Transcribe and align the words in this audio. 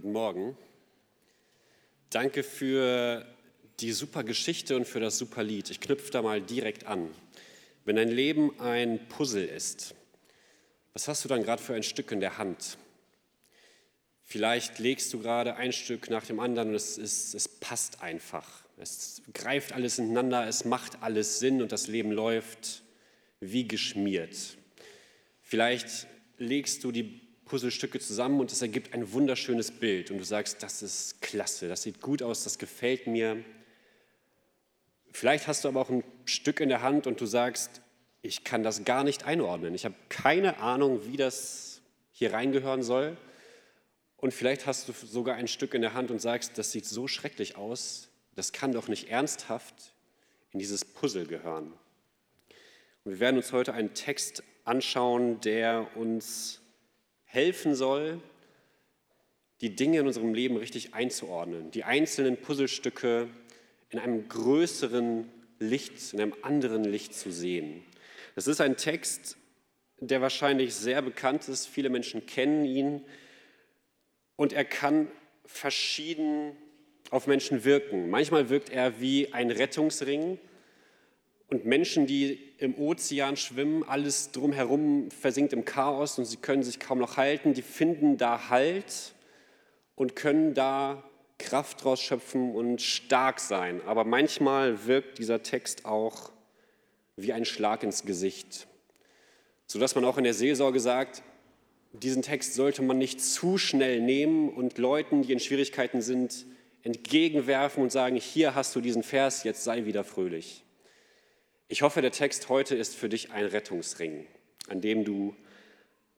Guten 0.00 0.12
Morgen. 0.12 0.56
Danke 2.08 2.42
für 2.42 3.26
die 3.80 3.92
super 3.92 4.24
Geschichte 4.24 4.74
und 4.74 4.86
für 4.86 4.98
das 4.98 5.18
super 5.18 5.42
Lied. 5.42 5.68
Ich 5.68 5.78
knüpfe 5.78 6.10
da 6.10 6.22
mal 6.22 6.40
direkt 6.40 6.86
an. 6.86 7.10
Wenn 7.84 7.96
dein 7.96 8.08
Leben 8.08 8.58
ein 8.60 9.06
Puzzle 9.10 9.44
ist, 9.44 9.94
was 10.94 11.06
hast 11.06 11.22
du 11.22 11.28
dann 11.28 11.42
gerade 11.42 11.62
für 11.62 11.74
ein 11.74 11.82
Stück 11.82 12.12
in 12.12 12.20
der 12.20 12.38
Hand? 12.38 12.78
Vielleicht 14.24 14.78
legst 14.78 15.12
du 15.12 15.18
gerade 15.18 15.56
ein 15.56 15.74
Stück 15.74 16.08
nach 16.08 16.24
dem 16.24 16.40
anderen 16.40 16.70
und 16.70 16.76
es, 16.76 16.96
ist, 16.96 17.34
es 17.34 17.46
passt 17.46 18.00
einfach. 18.00 18.64
Es 18.78 19.20
greift 19.34 19.72
alles 19.72 19.98
ineinander, 19.98 20.48
es 20.48 20.64
macht 20.64 21.02
alles 21.02 21.40
Sinn 21.40 21.60
und 21.60 21.72
das 21.72 21.88
Leben 21.88 22.10
läuft 22.10 22.84
wie 23.40 23.68
geschmiert. 23.68 24.56
Vielleicht 25.42 26.06
legst 26.38 26.84
du 26.84 26.90
die 26.90 27.20
Puzzlestücke 27.50 27.98
zusammen 27.98 28.38
und 28.38 28.52
es 28.52 28.62
ergibt 28.62 28.94
ein 28.94 29.12
wunderschönes 29.12 29.72
Bild 29.72 30.12
und 30.12 30.18
du 30.18 30.24
sagst, 30.24 30.62
das 30.62 30.82
ist 30.82 31.20
klasse, 31.20 31.66
das 31.68 31.82
sieht 31.82 32.00
gut 32.00 32.22
aus, 32.22 32.44
das 32.44 32.58
gefällt 32.58 33.08
mir. 33.08 33.42
Vielleicht 35.10 35.48
hast 35.48 35.64
du 35.64 35.68
aber 35.68 35.80
auch 35.80 35.90
ein 35.90 36.04
Stück 36.26 36.60
in 36.60 36.68
der 36.68 36.80
Hand 36.80 37.08
und 37.08 37.20
du 37.20 37.26
sagst, 37.26 37.82
ich 38.22 38.44
kann 38.44 38.62
das 38.62 38.84
gar 38.84 39.02
nicht 39.02 39.24
einordnen. 39.24 39.74
Ich 39.74 39.84
habe 39.84 39.96
keine 40.08 40.58
Ahnung, 40.58 41.08
wie 41.08 41.16
das 41.16 41.80
hier 42.12 42.32
reingehören 42.32 42.84
soll. 42.84 43.16
Und 44.16 44.32
vielleicht 44.32 44.66
hast 44.66 44.88
du 44.88 44.92
sogar 44.92 45.34
ein 45.34 45.48
Stück 45.48 45.74
in 45.74 45.82
der 45.82 45.94
Hand 45.94 46.12
und 46.12 46.20
sagst, 46.20 46.56
das 46.56 46.70
sieht 46.70 46.86
so 46.86 47.08
schrecklich 47.08 47.56
aus, 47.56 48.10
das 48.36 48.52
kann 48.52 48.70
doch 48.70 48.86
nicht 48.86 49.08
ernsthaft 49.08 49.92
in 50.52 50.60
dieses 50.60 50.84
Puzzle 50.84 51.26
gehören. 51.26 51.72
Und 53.02 53.10
wir 53.10 53.18
werden 53.18 53.38
uns 53.38 53.50
heute 53.50 53.74
einen 53.74 53.92
Text 53.92 54.44
anschauen, 54.64 55.40
der 55.40 55.96
uns 55.96 56.59
helfen 57.30 57.74
soll, 57.74 58.20
die 59.60 59.74
Dinge 59.74 60.00
in 60.00 60.06
unserem 60.06 60.34
Leben 60.34 60.56
richtig 60.56 60.94
einzuordnen, 60.94 61.70
die 61.70 61.84
einzelnen 61.84 62.36
Puzzlestücke 62.36 63.28
in 63.90 63.98
einem 63.98 64.28
größeren 64.28 65.28
Licht, 65.58 66.12
in 66.12 66.20
einem 66.20 66.34
anderen 66.42 66.84
Licht 66.84 67.14
zu 67.14 67.30
sehen. 67.30 67.82
Das 68.34 68.46
ist 68.46 68.60
ein 68.60 68.76
Text, 68.76 69.36
der 69.98 70.20
wahrscheinlich 70.22 70.74
sehr 70.74 71.02
bekannt 71.02 71.48
ist. 71.48 71.66
Viele 71.66 71.90
Menschen 71.90 72.26
kennen 72.26 72.64
ihn 72.64 73.02
und 74.36 74.52
er 74.52 74.64
kann 74.64 75.08
verschieden 75.44 76.56
auf 77.10 77.26
Menschen 77.26 77.64
wirken. 77.64 78.08
Manchmal 78.08 78.48
wirkt 78.48 78.70
er 78.70 79.00
wie 79.00 79.32
ein 79.32 79.50
Rettungsring, 79.50 80.38
und 81.50 81.64
Menschen, 81.64 82.06
die 82.06 82.49
im 82.60 82.76
Ozean 82.78 83.36
schwimmen, 83.36 83.82
alles 83.88 84.32
drumherum 84.32 85.10
versinkt 85.10 85.52
im 85.52 85.64
Chaos 85.64 86.18
und 86.18 86.26
sie 86.26 86.36
können 86.36 86.62
sich 86.62 86.78
kaum 86.78 86.98
noch 86.98 87.16
halten, 87.16 87.54
die 87.54 87.62
finden 87.62 88.18
da 88.18 88.50
Halt 88.50 89.14
und 89.94 90.14
können 90.14 90.52
da 90.54 91.02
Kraft 91.38 91.82
draus 91.82 92.02
schöpfen 92.02 92.54
und 92.54 92.82
stark 92.82 93.40
sein. 93.40 93.80
Aber 93.86 94.04
manchmal 94.04 94.86
wirkt 94.86 95.18
dieser 95.18 95.42
Text 95.42 95.86
auch 95.86 96.30
wie 97.16 97.32
ein 97.32 97.46
Schlag 97.46 97.82
ins 97.82 98.04
Gesicht, 98.04 98.66
sodass 99.66 99.94
man 99.94 100.04
auch 100.04 100.18
in 100.18 100.24
der 100.24 100.34
Seelsorge 100.34 100.80
sagt, 100.80 101.22
diesen 101.92 102.22
Text 102.22 102.54
sollte 102.54 102.82
man 102.82 102.98
nicht 102.98 103.22
zu 103.22 103.56
schnell 103.56 104.00
nehmen 104.00 104.50
und 104.50 104.76
Leuten, 104.76 105.22
die 105.22 105.32
in 105.32 105.40
Schwierigkeiten 105.40 106.02
sind, 106.02 106.44
entgegenwerfen 106.82 107.82
und 107.82 107.90
sagen, 107.90 108.16
hier 108.16 108.54
hast 108.54 108.76
du 108.76 108.82
diesen 108.82 109.02
Vers, 109.02 109.44
jetzt 109.44 109.64
sei 109.64 109.86
wieder 109.86 110.04
fröhlich. 110.04 110.62
Ich 111.72 111.82
hoffe, 111.82 112.02
der 112.02 112.10
Text 112.10 112.48
heute 112.48 112.74
ist 112.74 112.96
für 112.96 113.08
dich 113.08 113.30
ein 113.30 113.44
Rettungsring, 113.44 114.26
an 114.66 114.80
dem 114.80 115.04
du 115.04 115.36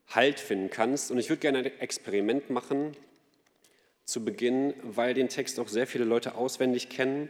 Halt 0.08 0.40
finden 0.40 0.70
kannst. 0.70 1.10
Und 1.10 1.18
ich 1.18 1.28
würde 1.28 1.40
gerne 1.40 1.58
ein 1.58 1.78
Experiment 1.78 2.48
machen 2.48 2.96
zu 4.06 4.24
Beginn, 4.24 4.72
weil 4.82 5.12
den 5.12 5.28
Text 5.28 5.60
auch 5.60 5.68
sehr 5.68 5.86
viele 5.86 6.04
Leute 6.04 6.36
auswendig 6.36 6.88
kennen. 6.88 7.28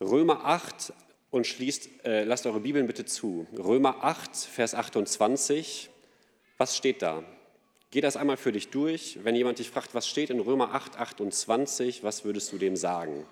Römer 0.00 0.44
8 0.44 0.92
und 1.30 1.46
schließt, 1.46 2.04
äh, 2.04 2.24
lasst 2.24 2.46
eure 2.46 2.58
Bibeln 2.58 2.88
bitte 2.88 3.04
zu. 3.04 3.46
Römer 3.56 4.02
8, 4.02 4.34
Vers 4.36 4.74
28. 4.74 5.88
Was 6.58 6.76
steht 6.76 7.00
da? 7.00 7.22
Geh 7.92 8.00
das 8.00 8.16
einmal 8.16 8.36
für 8.36 8.50
dich 8.50 8.70
durch. 8.70 9.20
Wenn 9.22 9.36
jemand 9.36 9.60
dich 9.60 9.70
fragt, 9.70 9.94
was 9.94 10.08
steht 10.08 10.30
in 10.30 10.40
Römer 10.40 10.74
8, 10.74 10.98
28, 10.98 12.02
was 12.02 12.24
würdest 12.24 12.52
du 12.52 12.58
dem 12.58 12.74
sagen? 12.74 13.24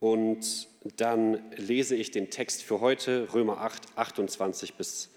Und 0.00 0.66
dann 0.96 1.38
lese 1.56 1.94
ich 1.94 2.10
den 2.10 2.30
Text 2.30 2.62
für 2.62 2.80
heute, 2.80 3.28
Römer 3.34 3.58
8, 3.58 3.82
28 3.96 4.74
bis 4.74 5.10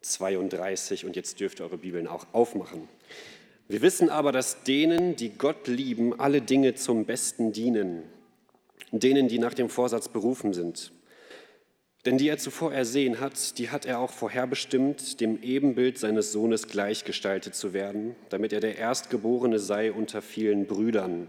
32. 0.00 1.04
Und 1.04 1.16
jetzt 1.16 1.40
dürft 1.40 1.60
ihr 1.60 1.64
eure 1.64 1.78
Bibeln 1.78 2.06
auch 2.06 2.26
aufmachen. 2.32 2.88
Wir 3.66 3.82
wissen 3.82 4.08
aber, 4.08 4.32
dass 4.32 4.62
denen, 4.62 5.16
die 5.16 5.30
Gott 5.30 5.66
lieben, 5.66 6.18
alle 6.18 6.40
Dinge 6.40 6.74
zum 6.74 7.04
Besten 7.04 7.52
dienen. 7.52 8.04
Denen, 8.92 9.28
die 9.28 9.40
nach 9.40 9.54
dem 9.54 9.68
Vorsatz 9.68 10.08
berufen 10.08 10.54
sind. 10.54 10.92
Denn 12.06 12.16
die 12.16 12.28
er 12.28 12.38
zuvor 12.38 12.72
ersehen 12.72 13.20
hat, 13.20 13.58
die 13.58 13.70
hat 13.70 13.84
er 13.84 13.98
auch 13.98 14.12
vorherbestimmt, 14.12 15.20
dem 15.20 15.42
Ebenbild 15.42 15.98
seines 15.98 16.32
Sohnes 16.32 16.68
gleichgestaltet 16.68 17.56
zu 17.56 17.72
werden, 17.72 18.14
damit 18.30 18.52
er 18.52 18.60
der 18.60 18.78
Erstgeborene 18.78 19.58
sei 19.58 19.92
unter 19.92 20.22
vielen 20.22 20.66
Brüdern. 20.66 21.28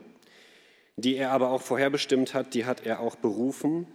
Die 1.01 1.15
er 1.15 1.31
aber 1.31 1.51
auch 1.51 1.61
vorherbestimmt 1.61 2.33
hat, 2.33 2.53
die 2.53 2.65
hat 2.65 2.85
er 2.85 2.99
auch 2.99 3.15
berufen. 3.15 3.87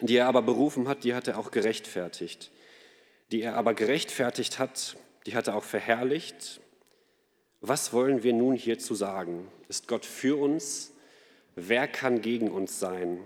Die 0.00 0.16
er 0.16 0.28
aber 0.28 0.40
berufen 0.40 0.88
hat, 0.88 1.04
die 1.04 1.12
hat 1.12 1.28
er 1.28 1.38
auch 1.38 1.50
gerechtfertigt. 1.50 2.50
Die 3.32 3.42
er 3.42 3.54
aber 3.54 3.74
gerechtfertigt 3.74 4.58
hat, 4.58 4.96
die 5.26 5.34
hat 5.34 5.48
er 5.48 5.56
auch 5.56 5.62
verherrlicht. 5.62 6.62
Was 7.60 7.92
wollen 7.92 8.22
wir 8.22 8.32
nun 8.32 8.56
hierzu 8.56 8.94
sagen? 8.94 9.46
Ist 9.68 9.88
Gott 9.88 10.06
für 10.06 10.40
uns? 10.40 10.94
Wer 11.54 11.86
kann 11.86 12.22
gegen 12.22 12.50
uns 12.50 12.80
sein? 12.80 13.18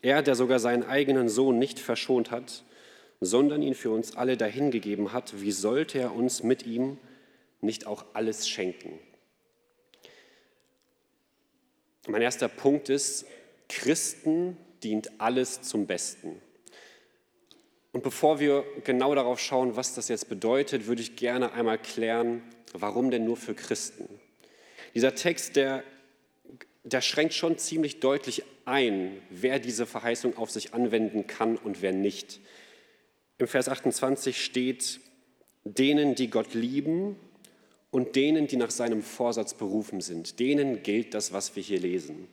Er, 0.00 0.22
der 0.22 0.36
sogar 0.36 0.58
seinen 0.58 0.84
eigenen 0.84 1.28
Sohn 1.28 1.58
nicht 1.58 1.78
verschont 1.78 2.30
hat, 2.30 2.64
sondern 3.20 3.60
ihn 3.60 3.74
für 3.74 3.90
uns 3.90 4.16
alle 4.16 4.38
dahingegeben 4.38 5.12
hat, 5.12 5.42
wie 5.42 5.52
sollte 5.52 5.98
er 5.98 6.14
uns 6.14 6.42
mit 6.42 6.64
ihm 6.64 6.96
nicht 7.60 7.86
auch 7.86 8.06
alles 8.14 8.48
schenken? 8.48 8.98
Mein 12.08 12.22
erster 12.22 12.48
Punkt 12.48 12.88
ist, 12.88 13.26
Christen 13.68 14.56
dient 14.82 15.20
alles 15.20 15.62
zum 15.62 15.86
Besten. 15.86 16.40
Und 17.92 18.02
bevor 18.02 18.40
wir 18.40 18.64
genau 18.84 19.14
darauf 19.14 19.40
schauen, 19.40 19.76
was 19.76 19.94
das 19.94 20.08
jetzt 20.08 20.28
bedeutet, 20.28 20.86
würde 20.86 21.02
ich 21.02 21.16
gerne 21.16 21.52
einmal 21.52 21.78
klären, 21.78 22.42
warum 22.72 23.10
denn 23.10 23.24
nur 23.24 23.36
für 23.36 23.54
Christen? 23.54 24.08
Dieser 24.94 25.14
Text, 25.14 25.56
der, 25.56 25.84
der 26.84 27.00
schränkt 27.00 27.34
schon 27.34 27.58
ziemlich 27.58 28.00
deutlich 28.00 28.44
ein, 28.64 29.20
wer 29.28 29.58
diese 29.58 29.86
Verheißung 29.86 30.36
auf 30.36 30.50
sich 30.50 30.72
anwenden 30.72 31.26
kann 31.26 31.56
und 31.56 31.82
wer 31.82 31.92
nicht. 31.92 32.40
Im 33.38 33.48
Vers 33.48 33.68
28 33.68 34.42
steht, 34.42 35.00
denen, 35.64 36.14
die 36.14 36.30
Gott 36.30 36.54
lieben 36.54 37.16
und 37.90 38.16
denen, 38.16 38.46
die 38.46 38.56
nach 38.56 38.70
seinem 38.70 39.02
Vorsatz 39.02 39.54
berufen 39.54 40.00
sind. 40.00 40.38
Denen 40.38 40.82
gilt 40.82 41.14
das, 41.14 41.32
was 41.32 41.56
wir 41.56 41.62
hier 41.62 41.80
lesen. 41.80 42.28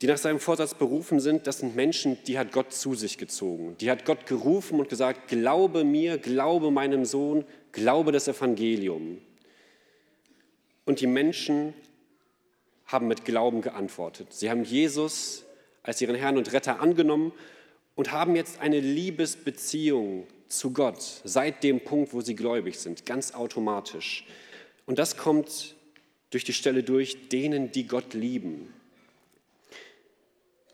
Die 0.00 0.06
nach 0.06 0.18
seinem 0.18 0.38
Vorsatz 0.38 0.74
berufen 0.74 1.20
sind, 1.20 1.46
das 1.46 1.60
sind 1.60 1.76
Menschen, 1.76 2.18
die 2.26 2.38
hat 2.38 2.52
Gott 2.52 2.72
zu 2.72 2.94
sich 2.94 3.16
gezogen. 3.16 3.76
Die 3.80 3.90
hat 3.90 4.04
Gott 4.04 4.26
gerufen 4.26 4.78
und 4.78 4.88
gesagt, 4.88 5.28
glaube 5.28 5.84
mir, 5.84 6.18
glaube 6.18 6.70
meinem 6.70 7.04
Sohn, 7.04 7.44
glaube 7.72 8.12
das 8.12 8.28
Evangelium. 8.28 9.18
Und 10.84 11.00
die 11.00 11.06
Menschen 11.06 11.74
haben 12.86 13.08
mit 13.08 13.24
Glauben 13.24 13.62
geantwortet. 13.62 14.28
Sie 14.30 14.50
haben 14.50 14.64
Jesus 14.64 15.44
als 15.82 16.00
ihren 16.00 16.16
Herrn 16.16 16.36
und 16.36 16.52
Retter 16.52 16.80
angenommen 16.80 17.32
und 17.94 18.12
haben 18.12 18.36
jetzt 18.36 18.60
eine 18.60 18.80
Liebesbeziehung 18.80 20.26
zu 20.48 20.72
Gott 20.72 21.22
seit 21.24 21.62
dem 21.62 21.80
Punkt, 21.80 22.12
wo 22.12 22.20
sie 22.20 22.34
gläubig 22.34 22.78
sind, 22.78 23.06
ganz 23.06 23.34
automatisch. 23.34 24.26
Und 24.86 24.98
das 24.98 25.16
kommt 25.16 25.74
durch 26.30 26.44
die 26.44 26.52
Stelle 26.52 26.82
durch, 26.82 27.28
denen, 27.28 27.72
die 27.72 27.86
Gott 27.86 28.14
lieben. 28.14 28.72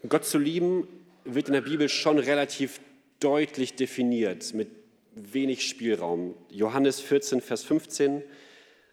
Gott 0.09 0.25
zu 0.25 0.39
lieben 0.39 0.89
wird 1.25 1.49
in 1.49 1.53
der 1.53 1.61
Bibel 1.61 1.89
schon 1.89 2.19
relativ 2.19 2.81
deutlich 3.21 3.75
definiert, 3.75 4.55
mit 4.55 4.69
wenig 5.15 5.69
Spielraum. 5.69 6.35
Johannes 6.51 7.01
14, 7.01 7.41
Vers 7.41 7.65
15 7.65 8.23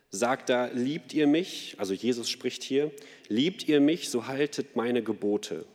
sagt 0.09 0.49
da, 0.49 0.65
liebt 0.73 1.13
ihr 1.13 1.27
mich, 1.27 1.75
also 1.77 1.93
Jesus 1.93 2.29
spricht 2.29 2.63
hier, 2.63 2.91
liebt 3.27 3.67
ihr 3.67 3.79
mich, 3.79 4.09
so 4.09 4.27
haltet 4.27 4.75
meine 4.75 5.03
Gebote. 5.03 5.65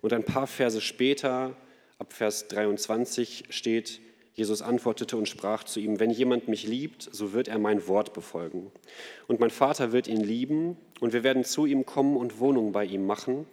Und 0.00 0.12
ein 0.12 0.24
paar 0.24 0.46
Verse 0.46 0.80
später, 0.80 1.56
ab 1.98 2.12
Vers 2.12 2.48
23 2.48 3.44
steht, 3.50 4.00
Jesus 4.38 4.62
antwortete 4.62 5.16
und 5.16 5.28
sprach 5.28 5.64
zu 5.64 5.80
ihm, 5.80 5.98
wenn 5.98 6.10
jemand 6.10 6.46
mich 6.46 6.64
liebt, 6.64 7.08
so 7.10 7.32
wird 7.32 7.48
er 7.48 7.58
mein 7.58 7.88
Wort 7.88 8.12
befolgen. 8.12 8.70
Und 9.26 9.40
mein 9.40 9.50
Vater 9.50 9.90
wird 9.90 10.06
ihn 10.06 10.22
lieben, 10.22 10.76
und 11.00 11.12
wir 11.12 11.24
werden 11.24 11.42
zu 11.42 11.66
ihm 11.66 11.84
kommen 11.84 12.16
und 12.16 12.38
Wohnung 12.38 12.70
bei 12.70 12.84
ihm 12.84 13.04
machen. 13.04 13.46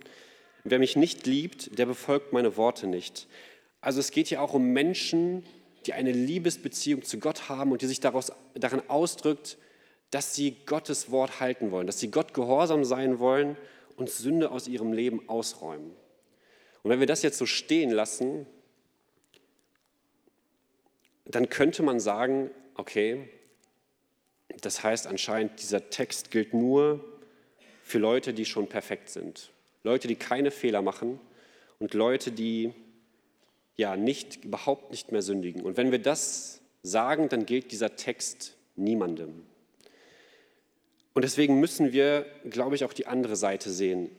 Wer 0.63 0.77
mich 0.77 0.95
nicht 0.95 1.25
liebt, 1.25 1.79
der 1.79 1.87
befolgt 1.87 2.33
meine 2.33 2.55
Worte 2.55 2.85
nicht. 2.85 3.27
Also 3.81 3.99
es 3.99 4.11
geht 4.11 4.27
hier 4.27 4.43
auch 4.43 4.53
um 4.53 4.73
Menschen, 4.73 5.43
die 5.87 5.93
eine 5.93 6.11
Liebesbeziehung 6.11 7.01
zu 7.01 7.17
Gott 7.17 7.49
haben 7.49 7.71
und 7.71 7.81
die 7.81 7.88
sich 7.88 7.99
daraus, 7.99 8.31
darin 8.53 8.83
ausdrückt, 8.88 9.57
dass 10.11 10.35
sie 10.35 10.55
Gottes 10.67 11.09
Wort 11.09 11.39
halten 11.39 11.71
wollen, 11.71 11.88
dass 11.88 11.99
sie 11.99 12.11
Gott 12.11 12.35
gehorsam 12.35 12.85
sein 12.85 13.17
wollen 13.17 13.57
und 13.97 14.11
Sünde 14.11 14.51
aus 14.51 14.67
ihrem 14.67 14.93
Leben 14.93 15.27
ausräumen. 15.29 15.89
Und 16.83 16.91
wenn 16.91 16.99
wir 16.99 17.07
das 17.07 17.23
jetzt 17.23 17.39
so 17.39 17.47
stehen 17.47 17.89
lassen, 17.89 18.45
dann 21.25 21.50
könnte 21.50 21.83
man 21.83 22.00
sagen, 22.00 22.51
okay, 22.75 23.27
das 24.62 24.83
heißt 24.83 25.07
anscheinend, 25.07 25.62
dieser 25.62 25.89
Text 25.89 26.31
gilt 26.31 26.54
nur 26.54 27.04
für 27.83 28.00
Leute, 28.00 28.33
die 28.33 28.45
schon 28.45 28.68
perfekt 28.68 29.10
sind. 29.10 29.51
Leute, 29.83 30.07
die 30.07 30.16
keine 30.16 30.51
Fehler 30.51 30.81
machen 30.81 31.19
und 31.80 31.94
Leute, 31.94 32.31
die 32.31 32.74
ja 33.75 33.98
nicht, 33.98 34.45
überhaupt 34.45 34.92
nicht 34.92 35.12
mehr 35.12 35.22
sündigen. 35.22 35.62
Und 35.62 35.77
wenn 35.77 35.92
wir 35.92 36.00
das 36.00 36.62
sagen, 36.81 37.30
dann 37.30 37.45
gilt 37.45 37.72
dieser 37.72 37.95
Text 37.95 38.56
niemandem. 38.75 39.44
Und 41.13 41.24
deswegen 41.24 41.60
müssen 41.60 41.94
wir, 41.94 42.25
glaube 42.50 42.75
ich, 42.75 42.83
auch 42.83 42.94
die 42.94 43.07
andere 43.07 43.36
Seite 43.36 43.69
sehen. 43.69 44.10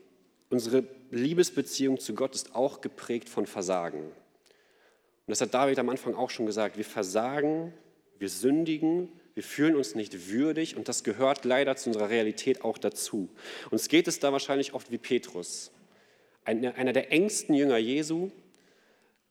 Unsere 0.49 0.85
Liebesbeziehung 1.11 1.99
zu 1.99 2.15
Gott 2.15 2.35
ist 2.35 2.55
auch 2.55 2.81
geprägt 2.81 3.29
von 3.29 3.47
Versagen. 3.47 4.13
Und 5.27 5.33
das 5.33 5.41
hat 5.41 5.55
David 5.55 5.79
am 5.81 5.89
Anfang 5.89 6.15
auch 6.15 6.31
schon 6.31 6.47
gesagt. 6.47 6.77
Wir 6.77 6.85
versagen, 6.85 7.73
wir 8.19 8.29
sündigen, 8.29 9.09
wir 9.35 9.43
fühlen 9.43 9.75
uns 9.75 9.97
nicht 9.97 10.31
würdig 10.31 10.77
und 10.77 10.89
das 10.89 11.03
gehört 11.03 11.45
leider 11.45 11.77
zu 11.77 11.91
unserer 11.91 12.11
Realität 12.11 12.63
auch 12.65 12.79
dazu. 12.79 13.29
Uns 13.71 13.89
geht 13.89 14.07
es 14.07 14.21
da 14.21 14.33
wahrscheinlich 14.33 14.73
oft 14.73 14.91
wie 14.93 14.99
Petrus, 14.99 15.73
einer 16.45 16.93
der 16.93 17.13
engsten 17.13 17.57
Jünger 17.57 17.77
Jesu, 17.77 18.31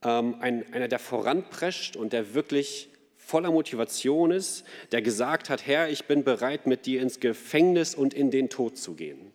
ähm, 0.03 0.35
einer, 0.41 0.89
der 0.89 0.99
voranprescht 0.99 1.95
und 1.95 2.11
der 2.11 2.33
wirklich 2.33 2.89
voller 3.15 3.51
Motivation 3.51 4.31
ist, 4.31 4.65
der 4.91 5.01
gesagt 5.01 5.49
hat, 5.49 5.65
Herr, 5.65 5.89
ich 5.89 6.05
bin 6.05 6.25
bereit, 6.25 6.67
mit 6.67 6.85
dir 6.85 7.01
ins 7.01 7.21
Gefängnis 7.21 7.95
und 7.95 8.13
in 8.13 8.31
den 8.31 8.49
Tod 8.49 8.77
zu 8.77 8.95
gehen. 8.95 9.31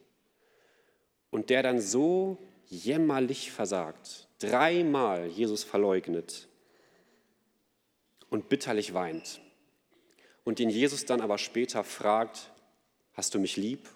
Und 1.31 1.49
der 1.49 1.63
dann 1.63 1.81
so 1.81 2.37
jämmerlich 2.67 3.51
versagt, 3.51 4.29
dreimal 4.39 5.27
Jesus 5.27 5.65
verleugnet 5.65 6.50
und 8.31 8.49
bitterlich 8.49 8.95
weint 8.95 9.41
und 10.45 10.59
den 10.59 10.71
Jesus 10.71 11.05
dann 11.05 11.21
aber 11.21 11.39
später 11.39 11.85
fragt, 11.85 12.51
hast 13.13 13.35
du 13.35 13.39
mich 13.39 13.57
lieb? 13.57 13.89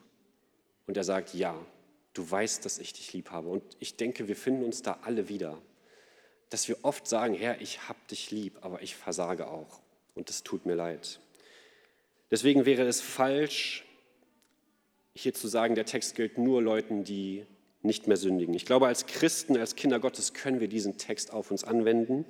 Und 0.86 0.96
er 0.96 1.04
sagt, 1.04 1.34
ja, 1.34 1.58
du 2.12 2.30
weißt, 2.30 2.64
dass 2.64 2.78
ich 2.78 2.92
dich 2.92 3.12
lieb 3.12 3.30
habe. 3.30 3.48
Und 3.48 3.62
ich 3.80 3.96
denke, 3.96 4.28
wir 4.28 4.36
finden 4.36 4.64
uns 4.64 4.82
da 4.82 4.98
alle 5.02 5.28
wieder, 5.28 5.60
dass 6.50 6.68
wir 6.68 6.76
oft 6.82 7.08
sagen, 7.08 7.34
Herr, 7.34 7.60
ich 7.60 7.88
habe 7.88 7.98
dich 8.10 8.30
lieb, 8.30 8.58
aber 8.60 8.82
ich 8.82 8.94
versage 8.94 9.48
auch. 9.48 9.80
Und 10.14 10.30
es 10.30 10.42
tut 10.42 10.66
mir 10.66 10.74
leid. 10.74 11.20
Deswegen 12.30 12.66
wäre 12.66 12.82
es 12.82 13.00
falsch, 13.00 13.84
hier 15.14 15.34
zu 15.34 15.48
sagen, 15.48 15.74
der 15.74 15.86
Text 15.86 16.14
gilt 16.14 16.38
nur 16.38 16.60
Leuten, 16.60 17.04
die 17.04 17.46
nicht 17.82 18.06
mehr 18.06 18.16
sündigen. 18.16 18.54
Ich 18.54 18.66
glaube, 18.66 18.86
als 18.86 19.06
Christen, 19.06 19.56
als 19.56 19.76
Kinder 19.76 20.00
Gottes 20.00 20.34
können 20.34 20.60
wir 20.60 20.68
diesen 20.68 20.98
Text 20.98 21.32
auf 21.32 21.50
uns 21.50 21.64
anwenden. 21.64 22.24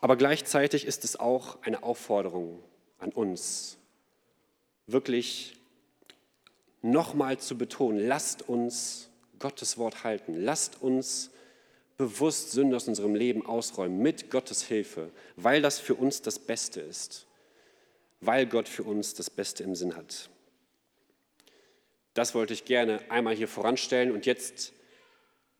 Aber 0.00 0.16
gleichzeitig 0.16 0.86
ist 0.86 1.04
es 1.04 1.18
auch 1.18 1.62
eine 1.62 1.82
Aufforderung 1.82 2.62
an 2.98 3.10
uns, 3.10 3.78
wirklich 4.86 5.56
nochmal 6.82 7.38
zu 7.38 7.58
betonen, 7.58 8.06
lasst 8.06 8.48
uns 8.48 9.10
Gottes 9.38 9.78
Wort 9.78 10.04
halten, 10.04 10.34
lasst 10.34 10.80
uns 10.82 11.30
bewusst 11.96 12.52
Sünde 12.52 12.76
aus 12.76 12.86
unserem 12.86 13.14
Leben 13.14 13.44
ausräumen 13.44 13.98
mit 13.98 14.30
Gottes 14.30 14.62
Hilfe, 14.62 15.10
weil 15.36 15.60
das 15.60 15.80
für 15.80 15.96
uns 15.96 16.22
das 16.22 16.38
Beste 16.38 16.80
ist, 16.80 17.26
weil 18.20 18.46
Gott 18.46 18.68
für 18.68 18.84
uns 18.84 19.14
das 19.14 19.30
Beste 19.30 19.64
im 19.64 19.74
Sinn 19.74 19.96
hat. 19.96 20.30
Das 22.14 22.34
wollte 22.34 22.54
ich 22.54 22.64
gerne 22.64 23.00
einmal 23.10 23.34
hier 23.34 23.48
voranstellen 23.48 24.12
und 24.12 24.26
jetzt 24.26 24.72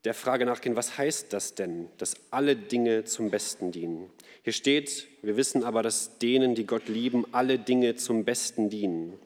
der 0.05 0.13
Frage 0.13 0.45
nachgehen, 0.45 0.75
was 0.75 0.97
heißt 0.97 1.33
das 1.33 1.55
denn, 1.55 1.89
dass 1.97 2.15
alle 2.31 2.55
Dinge 2.55 3.03
zum 3.03 3.29
Besten 3.29 3.71
dienen? 3.71 4.09
Hier 4.43 4.53
steht, 4.53 5.07
wir 5.21 5.35
wissen 5.35 5.63
aber, 5.63 5.83
dass 5.83 6.17
denen, 6.19 6.55
die 6.55 6.65
Gott 6.65 6.87
lieben, 6.87 7.25
alle 7.33 7.59
Dinge 7.59 7.95
zum 7.95 8.23
Besten 8.23 8.69
dienen. 8.69 9.19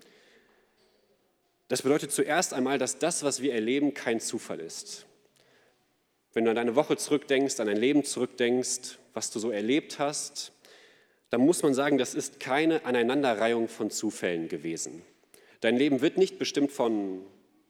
Das 1.68 1.84
bedeutet 1.84 2.12
zuerst 2.12 2.54
einmal, 2.54 2.78
dass 2.78 2.98
das, 2.98 3.24
was 3.24 3.42
wir 3.42 3.54
erleben, 3.54 3.94
kein 3.94 4.20
Zufall 4.20 4.60
ist. 4.60 5.06
Wenn 6.34 6.46
du 6.46 6.50
an 6.50 6.56
deine 6.56 6.76
Woche 6.76 6.98
zurückdenkst, 6.98 7.60
an 7.60 7.68
dein 7.68 7.78
Leben 7.78 8.04
zurückdenkst, 8.04 8.98
was 9.14 9.30
du 9.30 9.40
so 9.40 9.52
erlebt 9.52 10.00
hast, 10.00 10.52
dann 11.30 11.42
muss 11.42 11.62
man 11.64 11.74
sagen, 11.74 11.98
das 11.98 12.16
ist 12.16 12.40
keine 12.40 12.86
Aneinanderreihung 12.86 13.68
von 13.68 13.92
Zufällen 13.92 14.50
gewesen. 14.50 15.04
Dein 15.62 15.78
Leben 15.78 16.02
wird 16.02 16.18
nicht 16.18 16.40
bestimmt 16.40 16.72
von 16.72 17.24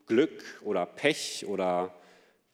Glück 0.07 0.44
oder 0.63 0.85
Pech 0.85 1.45
oder 1.47 1.94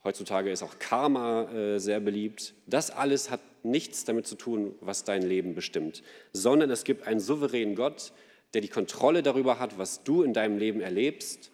Heutzutage 0.09 0.49
ist 0.51 0.63
auch 0.63 0.79
Karma 0.79 1.43
äh, 1.51 1.77
sehr 1.77 1.99
beliebt. 1.99 2.55
Das 2.65 2.89
alles 2.89 3.29
hat 3.29 3.41
nichts 3.61 4.05
damit 4.05 4.25
zu 4.25 4.33
tun, 4.33 4.73
was 4.81 5.03
dein 5.03 5.21
Leben 5.21 5.53
bestimmt, 5.53 6.01
sondern 6.33 6.71
es 6.71 6.83
gibt 6.83 7.05
einen 7.05 7.19
souveränen 7.19 7.75
Gott, 7.75 8.11
der 8.55 8.61
die 8.61 8.69
Kontrolle 8.69 9.21
darüber 9.21 9.59
hat, 9.59 9.77
was 9.77 10.03
du 10.03 10.23
in 10.23 10.33
deinem 10.33 10.57
Leben 10.57 10.81
erlebst 10.81 11.51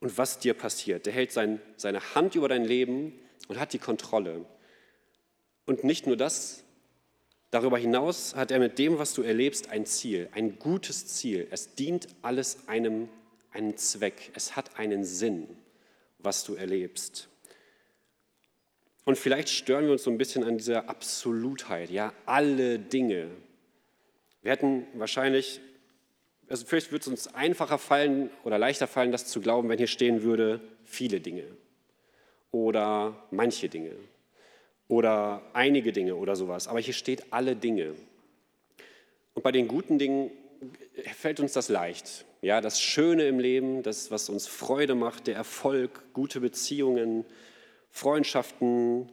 und 0.00 0.18
was 0.18 0.38
dir 0.38 0.52
passiert. 0.52 1.06
Der 1.06 1.14
hält 1.14 1.32
sein, 1.32 1.62
seine 1.78 2.14
Hand 2.14 2.34
über 2.34 2.46
dein 2.46 2.66
Leben 2.66 3.18
und 3.48 3.58
hat 3.58 3.72
die 3.72 3.78
Kontrolle. 3.78 4.44
Und 5.64 5.82
nicht 5.82 6.06
nur 6.06 6.18
das, 6.18 6.64
darüber 7.50 7.78
hinaus 7.78 8.34
hat 8.34 8.50
er 8.50 8.58
mit 8.58 8.78
dem, 8.78 8.98
was 8.98 9.14
du 9.14 9.22
erlebst, 9.22 9.70
ein 9.70 9.86
Ziel, 9.86 10.28
ein 10.32 10.58
gutes 10.58 11.06
Ziel. 11.06 11.48
Es 11.50 11.74
dient 11.74 12.06
alles 12.20 12.68
einem, 12.68 13.08
einem 13.50 13.78
Zweck. 13.78 14.30
Es 14.34 14.56
hat 14.56 14.78
einen 14.78 15.04
Sinn, 15.04 15.48
was 16.18 16.44
du 16.44 16.54
erlebst. 16.54 17.30
Und 19.08 19.16
vielleicht 19.16 19.48
stören 19.48 19.86
wir 19.86 19.92
uns 19.92 20.02
so 20.02 20.10
ein 20.10 20.18
bisschen 20.18 20.44
an 20.44 20.58
dieser 20.58 20.90
Absolutheit, 20.90 21.88
ja, 21.88 22.12
alle 22.26 22.78
Dinge. 22.78 23.28
Wir 24.42 24.52
hätten 24.52 24.86
wahrscheinlich, 24.92 25.62
also 26.46 26.66
vielleicht 26.66 26.92
würde 26.92 27.00
es 27.00 27.08
uns 27.08 27.34
einfacher 27.34 27.78
fallen 27.78 28.28
oder 28.44 28.58
leichter 28.58 28.86
fallen, 28.86 29.10
das 29.10 29.24
zu 29.24 29.40
glauben, 29.40 29.70
wenn 29.70 29.78
hier 29.78 29.86
stehen 29.86 30.24
würde, 30.24 30.60
viele 30.84 31.20
Dinge 31.20 31.44
oder 32.50 33.26
manche 33.30 33.70
Dinge 33.70 33.92
oder 34.88 35.40
einige 35.54 35.92
Dinge 35.92 36.14
oder 36.14 36.36
sowas. 36.36 36.68
Aber 36.68 36.78
hier 36.78 36.92
steht 36.92 37.32
alle 37.32 37.56
Dinge. 37.56 37.94
Und 39.32 39.42
bei 39.42 39.52
den 39.52 39.68
guten 39.68 39.98
Dingen 39.98 40.30
fällt 41.14 41.40
uns 41.40 41.54
das 41.54 41.70
leicht. 41.70 42.26
Ja, 42.42 42.60
das 42.60 42.78
Schöne 42.78 43.26
im 43.26 43.40
Leben, 43.40 43.82
das, 43.82 44.10
was 44.10 44.28
uns 44.28 44.46
Freude 44.46 44.94
macht, 44.94 45.28
der 45.28 45.36
Erfolg, 45.36 46.12
gute 46.12 46.40
Beziehungen, 46.40 47.24
Freundschaften, 47.90 49.10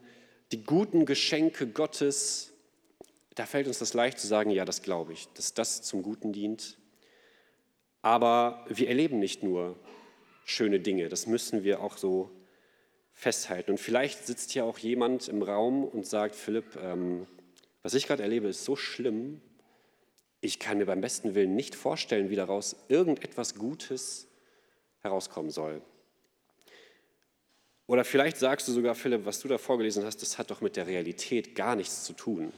die 0.52 0.64
guten 0.64 1.06
Geschenke 1.06 1.68
Gottes, 1.68 2.54
da 3.36 3.46
fällt 3.46 3.68
uns 3.68 3.80
das 3.80 3.94
leicht 3.94 4.20
zu 4.20 4.28
sagen, 4.28 4.50
ja, 4.52 4.66
das 4.66 4.82
glaube 4.82 5.14
ich, 5.14 5.28
dass 5.34 5.54
das 5.54 5.82
zum 5.82 6.04
Guten 6.04 6.32
dient. 6.34 6.78
Aber 8.02 8.66
wir 8.70 8.88
erleben 8.88 9.20
nicht 9.20 9.44
nur 9.44 9.78
schöne 10.46 10.80
Dinge, 10.80 11.10
das 11.10 11.26
müssen 11.28 11.64
wir 11.64 11.82
auch 11.82 11.98
so 11.98 12.30
festhalten. 13.14 13.72
Und 13.72 13.80
vielleicht 13.80 14.28
sitzt 14.28 14.52
hier 14.52 14.66
auch 14.66 14.78
jemand 14.78 15.28
im 15.28 15.42
Raum 15.42 15.84
und 15.84 16.06
sagt, 16.06 16.36
Philipp, 16.36 16.78
ähm, 16.82 17.26
was 17.82 17.94
ich 17.94 18.08
gerade 18.08 18.24
erlebe, 18.24 18.48
ist 18.48 18.66
so 18.66 18.76
schlimm, 18.76 19.42
ich 20.42 20.60
kann 20.60 20.78
mir 20.78 20.86
beim 20.86 21.02
besten 21.02 21.34
Willen 21.34 21.56
nicht 21.56 21.76
vorstellen, 21.76 22.30
wie 22.30 22.36
daraus 22.36 22.76
irgendetwas 22.88 23.56
Gutes 23.56 24.28
herauskommen 25.00 25.50
soll. 25.50 25.82
Oder 27.88 28.04
vielleicht 28.04 28.38
sagst 28.38 28.68
du 28.68 28.72
sogar, 28.72 28.96
Philipp, 28.96 29.26
was 29.26 29.40
du 29.40 29.48
da 29.48 29.58
vorgelesen 29.58 30.06
hast, 30.06 30.22
das 30.22 30.38
hat 30.38 30.50
doch 30.50 30.62
mit 30.62 30.76
der 30.76 30.88
Realität 30.88 31.56
gar 31.56 31.76
nichts 31.76 32.04
zu 32.04 32.14
tun. 32.14 32.52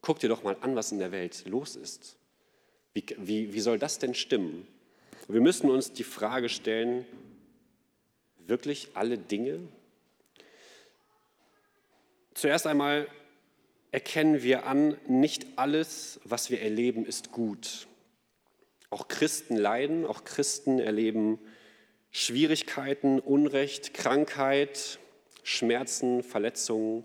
Guck 0.00 0.20
dir 0.20 0.28
doch 0.28 0.42
mal 0.42 0.56
an, 0.60 0.74
was 0.74 0.92
in 0.92 0.98
der 0.98 1.12
Welt 1.12 1.44
los 1.46 1.76
ist. 1.76 2.16
Wie, 2.94 3.04
wie, 3.18 3.52
wie 3.52 3.60
soll 3.60 3.78
das 3.78 3.98
denn 3.98 4.14
stimmen? 4.14 4.66
Wir 5.28 5.40
müssen 5.40 5.70
uns 5.70 5.92
die 5.92 6.04
Frage 6.04 6.48
stellen, 6.48 7.06
wirklich 8.46 8.90
alle 8.94 9.18
Dinge? 9.18 9.60
Zuerst 12.34 12.66
einmal 12.66 13.06
erkennen 13.90 14.42
wir 14.42 14.66
an, 14.66 14.96
nicht 15.06 15.46
alles, 15.56 16.20
was 16.24 16.50
wir 16.50 16.60
erleben, 16.60 17.06
ist 17.06 17.32
gut. 17.32 17.86
Auch 18.90 19.08
Christen 19.08 19.56
leiden, 19.56 20.06
auch 20.06 20.24
Christen 20.24 20.78
erleben 20.78 21.38
Schwierigkeiten, 22.16 23.18
Unrecht, 23.18 23.92
Krankheit, 23.92 25.00
Schmerzen, 25.42 26.22
Verletzungen. 26.22 27.02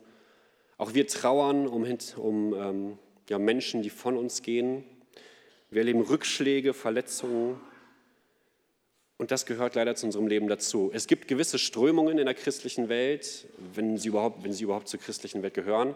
Auch 0.78 0.94
wir 0.94 1.08
trauern 1.08 1.66
um, 1.66 1.84
um 2.18 2.54
ähm, 2.54 3.00
ja, 3.28 3.40
Menschen, 3.40 3.82
die 3.82 3.90
von 3.90 4.16
uns 4.16 4.44
gehen. 4.44 4.84
Wir 5.72 5.80
erleben 5.80 6.02
Rückschläge, 6.02 6.76
Verletzungen. 6.76 7.60
Und 9.18 9.32
das 9.32 9.48
gehört 9.48 9.74
leider 9.74 9.96
zu 9.96 10.06
unserem 10.06 10.28
Leben 10.28 10.48
dazu. 10.48 10.92
Es 10.94 11.08
gibt 11.08 11.28
gewisse 11.28 11.58
Strömungen 11.58 12.20
in 12.20 12.26
der 12.26 12.36
christlichen 12.36 12.88
Welt, 12.88 13.48
wenn 13.74 13.98
sie 13.98 14.10
überhaupt, 14.10 14.44
wenn 14.44 14.54
sie 14.54 14.66
überhaupt 14.66 14.90
zur 14.90 15.00
christlichen 15.00 15.42
Welt 15.42 15.56
gehören, 15.56 15.96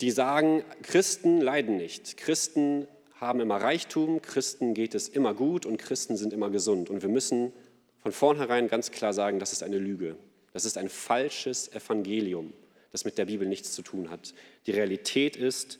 die 0.00 0.10
sagen, 0.10 0.64
Christen 0.82 1.40
leiden 1.40 1.76
nicht. 1.76 2.16
Christen 2.16 2.88
haben 3.20 3.38
immer 3.38 3.58
Reichtum, 3.58 4.20
Christen 4.20 4.74
geht 4.74 4.96
es 4.96 5.08
immer 5.08 5.32
gut 5.32 5.64
und 5.64 5.76
Christen 5.76 6.16
sind 6.16 6.32
immer 6.32 6.50
gesund. 6.50 6.90
Und 6.90 7.02
wir 7.02 7.08
müssen 7.08 7.52
von 8.00 8.12
vornherein 8.12 8.68
ganz 8.68 8.90
klar 8.90 9.12
sagen, 9.12 9.38
das 9.38 9.52
ist 9.52 9.62
eine 9.62 9.78
Lüge. 9.78 10.16
Das 10.52 10.64
ist 10.64 10.78
ein 10.78 10.88
falsches 10.88 11.72
Evangelium, 11.72 12.52
das 12.90 13.04
mit 13.04 13.18
der 13.18 13.26
Bibel 13.26 13.46
nichts 13.46 13.72
zu 13.72 13.82
tun 13.82 14.10
hat. 14.10 14.34
Die 14.66 14.72
Realität 14.72 15.36
ist, 15.36 15.78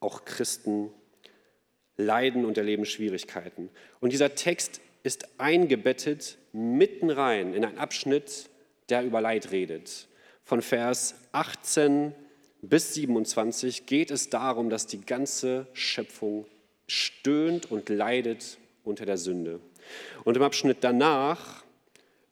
auch 0.00 0.24
Christen 0.24 0.90
leiden 1.96 2.44
und 2.44 2.56
erleben 2.56 2.86
Schwierigkeiten. 2.86 3.68
Und 4.00 4.12
dieser 4.12 4.34
Text 4.34 4.80
ist 5.02 5.28
eingebettet 5.38 6.38
mitten 6.52 7.10
rein 7.10 7.54
in 7.54 7.64
einen 7.64 7.78
Abschnitt, 7.78 8.48
der 8.88 9.04
über 9.04 9.20
Leid 9.20 9.50
redet. 9.50 10.08
Von 10.42 10.62
Vers 10.62 11.14
18 11.32 12.14
bis 12.62 12.94
27 12.94 13.86
geht 13.86 14.10
es 14.10 14.30
darum, 14.30 14.68
dass 14.70 14.86
die 14.86 15.00
ganze 15.00 15.66
Schöpfung 15.72 16.46
stöhnt 16.86 17.70
und 17.70 17.88
leidet 17.88 18.58
unter 18.82 19.06
der 19.06 19.16
Sünde. 19.16 19.60
Und 20.24 20.36
im 20.36 20.42
Abschnitt 20.42 20.78
danach, 20.80 21.64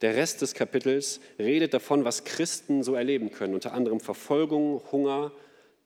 der 0.00 0.14
Rest 0.14 0.42
des 0.42 0.54
Kapitels, 0.54 1.20
redet 1.38 1.74
davon, 1.74 2.04
was 2.04 2.24
Christen 2.24 2.82
so 2.82 2.94
erleben 2.94 3.32
können, 3.32 3.54
unter 3.54 3.72
anderem 3.72 4.00
Verfolgung, 4.00 4.82
Hunger, 4.92 5.32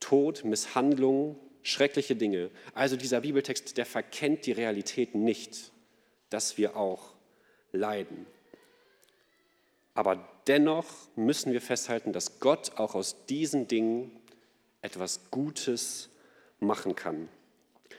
Tod, 0.00 0.44
Misshandlung, 0.44 1.38
schreckliche 1.62 2.16
Dinge. 2.16 2.50
Also 2.74 2.96
dieser 2.96 3.20
Bibeltext, 3.20 3.76
der 3.76 3.86
verkennt 3.86 4.46
die 4.46 4.52
Realität 4.52 5.14
nicht, 5.14 5.72
dass 6.28 6.58
wir 6.58 6.76
auch 6.76 7.14
leiden. 7.72 8.26
Aber 9.94 10.28
dennoch 10.46 10.86
müssen 11.16 11.52
wir 11.52 11.60
festhalten, 11.60 12.12
dass 12.12 12.40
Gott 12.40 12.72
auch 12.76 12.94
aus 12.94 13.26
diesen 13.26 13.68
Dingen 13.68 14.10
etwas 14.80 15.30
Gutes 15.30 16.08
machen 16.60 16.96
kann. 16.96 17.28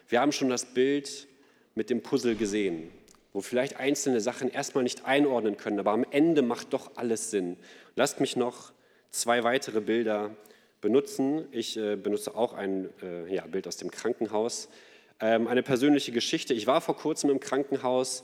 Wir 0.10 0.22
haben 0.22 0.32
schon 0.32 0.50
das 0.50 0.74
Bild 0.74 1.28
mit 1.76 1.90
dem 1.90 2.02
Puzzle 2.02 2.36
gesehen, 2.36 2.92
wo 3.34 3.42
vielleicht 3.42 3.78
einzelne 3.78 4.22
Sachen 4.22 4.50
erstmal 4.50 4.84
nicht 4.84 5.06
einordnen 5.06 5.58
können, 5.58 5.80
aber 5.80 5.92
am 5.92 6.06
Ende 6.12 6.44
macht 6.44 6.72
doch 6.74 6.92
alles 6.96 7.32
Sinn. 7.32 7.58
Lasst 7.96 8.20
mich 8.20 8.36
noch 8.36 8.72
zwei 9.10 9.44
weitere 9.44 9.82
Bilder 9.82 10.32
benutzen. 10.82 11.48
Ich 11.52 11.78
äh, 11.78 11.96
benutze 11.96 12.36
auch 12.36 12.54
ein 12.54 12.90
äh, 13.02 13.34
ja, 13.34 13.46
Bild 13.48 13.68
aus 13.68 13.78
dem 13.78 13.90
Krankenhaus. 13.90 14.70
Ähm, 15.20 15.48
eine 15.48 15.64
persönliche 15.64 16.12
Geschichte. 16.12 16.54
Ich 16.54 16.68
war 16.68 16.82
vor 16.82 16.96
kurzem 16.96 17.30
im 17.30 17.40
Krankenhaus. 17.40 18.24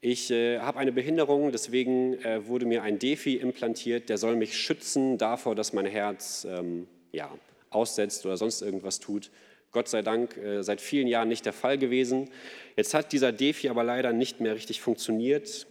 Ich 0.00 0.30
äh, 0.30 0.60
habe 0.60 0.78
eine 0.78 0.92
Behinderung, 0.92 1.52
deswegen 1.52 2.14
äh, 2.22 2.46
wurde 2.46 2.66
mir 2.66 2.82
ein 2.82 2.98
Defi 2.98 3.36
implantiert, 3.36 4.08
der 4.08 4.16
soll 4.16 4.36
mich 4.36 4.56
schützen 4.56 5.18
davor, 5.18 5.54
dass 5.56 5.72
mein 5.72 5.86
Herz 5.86 6.46
ähm, 6.48 6.86
ja, 7.12 7.30
aussetzt 7.70 8.24
oder 8.24 8.36
sonst 8.36 8.62
irgendwas 8.62 9.00
tut. 9.00 9.30
Gott 9.70 9.88
sei 9.88 10.02
Dank 10.02 10.36
äh, 10.36 10.62
seit 10.62 10.80
vielen 10.80 11.06
Jahren 11.06 11.28
nicht 11.28 11.44
der 11.46 11.52
Fall 11.52 11.78
gewesen. 11.78 12.30
Jetzt 12.76 12.94
hat 12.94 13.12
dieser 13.12 13.32
Defi 13.32 13.68
aber 13.68 13.84
leider 13.84 14.12
nicht 14.12 14.40
mehr 14.40 14.54
richtig 14.54 14.80
funktioniert 14.80 15.66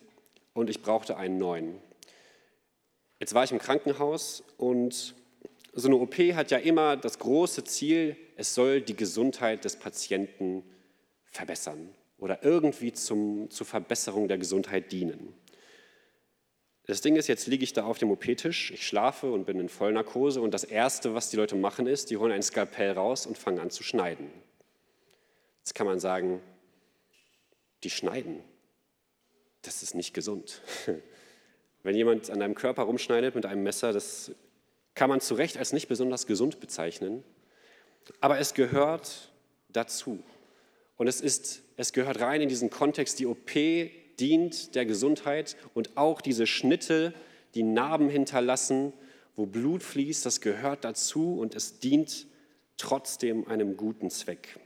und 0.53 0.69
ich 0.69 0.81
brauchte 0.81 1.17
einen 1.17 1.37
neuen. 1.37 1.75
Jetzt 3.19 3.33
war 3.33 3.43
ich 3.43 3.51
im 3.51 3.59
Krankenhaus 3.59 4.43
und 4.57 5.15
so 5.73 5.87
eine 5.87 5.97
OP 5.97 6.17
hat 6.17 6.51
ja 6.51 6.57
immer 6.57 6.97
das 6.97 7.19
große 7.19 7.63
Ziel, 7.63 8.15
es 8.35 8.53
soll 8.53 8.81
die 8.81 8.95
Gesundheit 8.95 9.63
des 9.65 9.75
Patienten 9.75 10.63
verbessern 11.25 11.89
oder 12.17 12.43
irgendwie 12.43 12.93
zum, 12.93 13.49
zur 13.49 13.65
Verbesserung 13.65 14.27
der 14.27 14.37
Gesundheit 14.37 14.91
dienen. 14.91 15.33
Das 16.87 17.01
Ding 17.01 17.17
ist, 17.17 17.27
jetzt 17.27 17.47
liege 17.47 17.65
ich 17.65 17.73
da 17.73 17.83
auf 17.83 17.97
dem 17.97 18.11
OP-Tisch, 18.11 18.71
ich 18.71 18.87
schlafe 18.87 19.29
und 19.29 19.45
bin 19.45 19.59
in 19.59 19.67
Vollnarkose 19.67 20.39
und 20.39 20.53
das 20.53 20.63
Erste, 20.63 21.13
was 21.13 21.29
die 21.29 21.35
Leute 21.35 21.57
machen, 21.57 21.85
ist, 21.85 22.09
die 22.09 22.15
holen 22.15 22.31
ein 22.31 22.41
Skalpell 22.41 22.93
raus 22.93 23.25
und 23.25 23.37
fangen 23.37 23.59
an 23.59 23.69
zu 23.69 23.83
schneiden. 23.83 24.31
Jetzt 25.59 25.75
kann 25.75 25.85
man 25.85 25.99
sagen, 25.99 26.41
die 27.83 27.89
schneiden. 27.89 28.41
Das 29.63 29.83
ist 29.83 29.95
nicht 29.95 30.13
gesund. 30.13 30.61
Wenn 31.83 31.93
jemand 31.93 32.29
an 32.29 32.39
deinem 32.39 32.55
Körper 32.55 32.83
rumschneidet 32.83 33.35
mit 33.35 33.45
einem 33.45 33.63
Messer, 33.63 33.91
das 33.91 34.31
kann 34.95 35.09
man 35.09 35.19
zu 35.19 35.35
Recht 35.35 35.57
als 35.57 35.73
nicht 35.73 35.89
besonders 35.89 36.25
gesund 36.25 36.61
bezeichnen, 36.61 37.21
aber 38.21 38.39
es 38.39 38.53
gehört 38.53 39.33
dazu. 39.73 40.23
Und 40.95 41.07
es, 41.07 41.19
ist, 41.19 41.63
es 41.75 41.91
gehört 41.91 42.21
rein 42.21 42.41
in 42.41 42.47
diesen 42.47 42.69
Kontext, 42.69 43.19
die 43.19 43.25
OP 43.25 43.51
dient 44.19 44.75
der 44.75 44.85
Gesundheit 44.85 45.55
und 45.73 45.97
auch 45.97 46.21
diese 46.21 46.47
Schnitte, 46.47 47.13
die 47.55 47.63
Narben 47.63 48.09
hinterlassen, 48.09 48.93
wo 49.35 49.45
Blut 49.45 49.83
fließt, 49.83 50.25
das 50.25 50.41
gehört 50.41 50.83
dazu 50.83 51.39
und 51.39 51.55
es 51.55 51.79
dient 51.79 52.27
trotzdem 52.77 53.47
einem 53.47 53.77
guten 53.77 54.09
Zweck. 54.09 54.59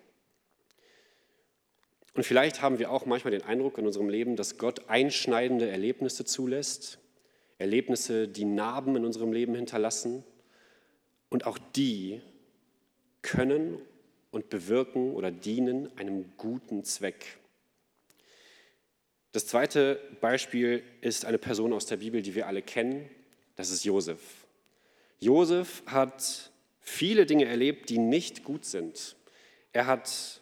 Und 2.14 2.26
vielleicht 2.26 2.62
haben 2.62 2.80
wir 2.80 2.92
auch 2.92 3.06
manchmal 3.06 3.32
den 3.32 3.44
Eindruck 3.44 3.78
in 3.78 3.86
unserem 3.86 4.10
Leben, 4.10 4.36
dass 4.36 4.58
Gott 4.58 4.90
einschneidende 4.90 5.70
Erlebnisse 5.70 6.26
zulässt, 6.26 7.00
Erlebnisse, 7.58 8.28
die 8.28 8.46
Narben 8.46 8.96
in 8.96 9.06
unserem 9.06 9.32
Leben 9.32 9.56
hinterlassen. 9.56 10.24
Und 11.30 11.46
auch 11.46 11.58
die 11.76 12.22
können 13.22 13.78
und 14.32 14.50
bewirken 14.50 15.14
oder 15.14 15.32
dienen 15.32 15.96
einem 15.98 16.32
guten 16.38 16.84
Zweck. 16.84 17.38
Das 19.32 19.48
zweite 19.48 20.00
Beispiel 20.20 20.84
ist 21.00 21.26
eine 21.26 21.38
Person 21.38 21.72
aus 21.72 21.86
der 21.86 21.98
Bibel, 21.98 22.22
die 22.22 22.36
wir 22.36 22.48
alle 22.48 22.62
kennen. 22.62 23.10
Das 23.56 23.70
ist 23.70 23.86
Josef. 23.86 24.20
Josef 25.20 25.84
hat 25.86 26.52
viele 26.82 27.26
Dinge 27.26 27.46
erlebt, 27.46 27.90
die 27.90 27.98
nicht 27.98 28.44
gut 28.44 28.66
sind. 28.66 29.16
Er 29.72 29.86
hat 29.86 30.42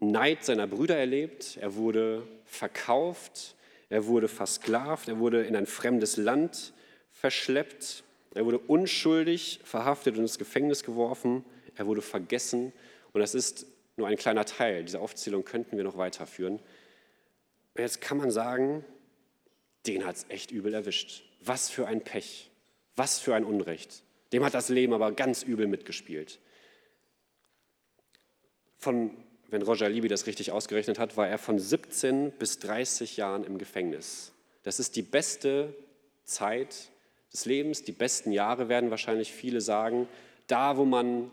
Neid 0.00 0.44
seiner 0.44 0.66
Brüder 0.66 0.96
erlebt, 0.96 1.58
er 1.60 1.74
wurde 1.74 2.26
verkauft, 2.44 3.56
er 3.90 4.06
wurde 4.06 4.28
versklavt, 4.28 5.08
er 5.08 5.18
wurde 5.18 5.42
in 5.42 5.56
ein 5.56 5.66
fremdes 5.66 6.16
Land 6.16 6.72
verschleppt, 7.10 8.04
er 8.34 8.46
wurde 8.46 8.58
unschuldig 8.58 9.60
verhaftet 9.64 10.14
und 10.14 10.22
ins 10.22 10.38
Gefängnis 10.38 10.84
geworfen, 10.84 11.44
er 11.74 11.86
wurde 11.86 12.02
vergessen. 12.02 12.72
Und 13.12 13.20
das 13.20 13.34
ist 13.34 13.66
nur 13.96 14.06
ein 14.06 14.16
kleiner 14.16 14.44
Teil. 14.44 14.84
Diese 14.84 15.00
Aufzählung 15.00 15.44
könnten 15.44 15.76
wir 15.76 15.84
noch 15.84 15.96
weiterführen. 15.98 16.60
Und 17.78 17.82
jetzt 17.82 18.00
kann 18.00 18.18
man 18.18 18.32
sagen, 18.32 18.84
den 19.86 20.04
hat 20.04 20.16
es 20.16 20.26
echt 20.30 20.50
übel 20.50 20.74
erwischt. 20.74 21.22
Was 21.44 21.70
für 21.70 21.86
ein 21.86 22.02
Pech, 22.02 22.50
was 22.96 23.20
für 23.20 23.36
ein 23.36 23.44
Unrecht. 23.44 24.02
Dem 24.32 24.44
hat 24.44 24.54
das 24.54 24.68
Leben 24.68 24.92
aber 24.92 25.12
ganz 25.12 25.44
übel 25.44 25.68
mitgespielt. 25.68 26.40
Von, 28.78 29.12
wenn 29.46 29.62
Roger 29.62 29.88
Libby 29.88 30.08
das 30.08 30.26
richtig 30.26 30.50
ausgerechnet 30.50 30.98
hat, 30.98 31.16
war 31.16 31.28
er 31.28 31.38
von 31.38 31.60
17 31.60 32.32
bis 32.32 32.58
30 32.58 33.16
Jahren 33.16 33.44
im 33.44 33.58
Gefängnis. 33.58 34.32
Das 34.64 34.80
ist 34.80 34.96
die 34.96 35.02
beste 35.02 35.72
Zeit 36.24 36.90
des 37.32 37.44
Lebens, 37.44 37.84
die 37.84 37.92
besten 37.92 38.32
Jahre 38.32 38.68
werden 38.68 38.90
wahrscheinlich 38.90 39.32
viele 39.32 39.60
sagen. 39.60 40.08
Da, 40.48 40.78
wo 40.78 40.84
man 40.84 41.30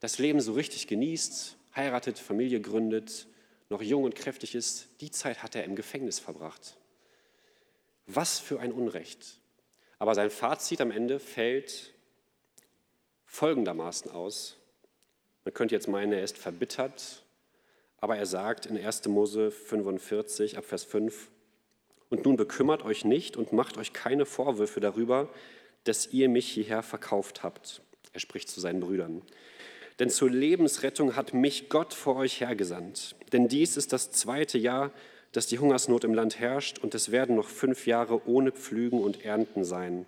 das 0.00 0.18
Leben 0.18 0.42
so 0.42 0.52
richtig 0.52 0.88
genießt, 0.88 1.56
heiratet, 1.74 2.18
Familie 2.18 2.60
gründet, 2.60 3.28
noch 3.68 3.82
jung 3.82 4.04
und 4.04 4.14
kräftig 4.14 4.54
ist, 4.54 4.88
die 5.00 5.10
Zeit 5.10 5.42
hat 5.42 5.54
er 5.54 5.64
im 5.64 5.76
Gefängnis 5.76 6.18
verbracht. 6.18 6.76
Was 8.06 8.38
für 8.38 8.60
ein 8.60 8.72
Unrecht. 8.72 9.38
Aber 9.98 10.14
sein 10.14 10.30
Fazit 10.30 10.80
am 10.80 10.90
Ende 10.90 11.18
fällt 11.18 11.92
folgendermaßen 13.24 14.10
aus. 14.10 14.56
Man 15.44 15.54
könnte 15.54 15.74
jetzt 15.74 15.88
meinen, 15.88 16.12
er 16.12 16.22
ist 16.22 16.38
verbittert, 16.38 17.24
aber 17.98 18.16
er 18.16 18.26
sagt 18.26 18.66
in 18.66 18.78
1. 18.78 19.06
Mose 19.06 19.50
45 19.50 20.58
ab 20.58 20.64
Vers 20.64 20.84
5, 20.84 21.28
und 22.08 22.24
nun 22.24 22.36
bekümmert 22.36 22.84
euch 22.84 23.04
nicht 23.04 23.36
und 23.36 23.52
macht 23.52 23.78
euch 23.78 23.92
keine 23.92 24.26
Vorwürfe 24.26 24.80
darüber, 24.80 25.28
dass 25.84 26.12
ihr 26.12 26.28
mich 26.28 26.48
hierher 26.48 26.82
verkauft 26.82 27.42
habt. 27.42 27.82
Er 28.12 28.20
spricht 28.20 28.48
zu 28.48 28.60
seinen 28.60 28.80
Brüdern. 28.80 29.22
Denn 29.98 30.10
zur 30.10 30.30
Lebensrettung 30.30 31.16
hat 31.16 31.32
mich 31.32 31.68
Gott 31.68 31.94
vor 31.94 32.16
euch 32.16 32.40
hergesandt. 32.40 33.16
Denn 33.32 33.48
dies 33.48 33.76
ist 33.76 33.92
das 33.92 34.10
zweite 34.10 34.58
Jahr, 34.58 34.92
dass 35.32 35.46
die 35.46 35.58
Hungersnot 35.58 36.04
im 36.04 36.14
Land 36.14 36.38
herrscht, 36.38 36.78
und 36.78 36.94
es 36.94 37.12
werden 37.12 37.36
noch 37.36 37.48
fünf 37.48 37.86
Jahre 37.86 38.26
ohne 38.26 38.52
Pflügen 38.52 39.00
und 39.00 39.24
Ernten 39.24 39.64
sein. 39.64 40.06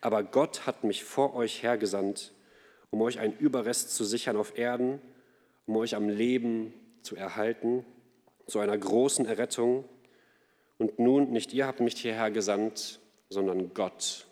Aber 0.00 0.22
Gott 0.22 0.66
hat 0.66 0.84
mich 0.84 1.04
vor 1.04 1.34
euch 1.34 1.62
hergesandt, 1.62 2.32
um 2.90 3.00
euch 3.02 3.18
einen 3.18 3.36
Überrest 3.38 3.94
zu 3.94 4.04
sichern 4.04 4.36
auf 4.36 4.58
Erden, 4.58 5.00
um 5.66 5.76
euch 5.76 5.94
am 5.94 6.08
Leben 6.08 6.74
zu 7.02 7.16
erhalten, 7.16 7.84
zu 8.46 8.58
einer 8.58 8.76
großen 8.76 9.26
Errettung. 9.26 9.84
Und 10.78 10.98
nun, 10.98 11.30
nicht 11.32 11.52
ihr 11.52 11.66
habt 11.66 11.80
mich 11.80 11.94
hierher 11.94 12.30
gesandt, 12.30 13.00
sondern 13.28 13.72
Gott. 13.74 14.26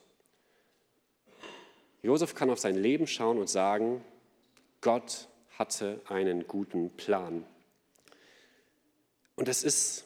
Josef 2.02 2.35
kann 2.35 2.50
auf 2.50 2.59
sein 2.59 2.76
Leben 2.76 3.07
schauen 3.07 3.38
und 3.38 3.49
sagen, 3.49 4.02
Gott 4.81 5.29
hatte 5.59 6.01
einen 6.07 6.47
guten 6.47 6.91
Plan. 6.97 7.45
Und 9.37 9.49
das 9.49 9.63
ist 9.63 10.05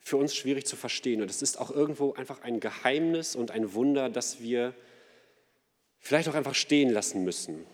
für 0.00 0.16
uns 0.16 0.34
schwierig 0.34 0.66
zu 0.66 0.76
verstehen. 0.76 1.22
Und 1.22 1.30
es 1.30 1.40
ist 1.40 1.58
auch 1.58 1.70
irgendwo 1.70 2.14
einfach 2.14 2.42
ein 2.42 2.60
Geheimnis 2.60 3.36
und 3.36 3.50
ein 3.50 3.74
Wunder, 3.74 4.10
das 4.10 4.40
wir 4.40 4.74
vielleicht 5.98 6.28
auch 6.28 6.34
einfach 6.34 6.54
stehen 6.54 6.90
lassen 6.90 7.24
müssen 7.24 7.64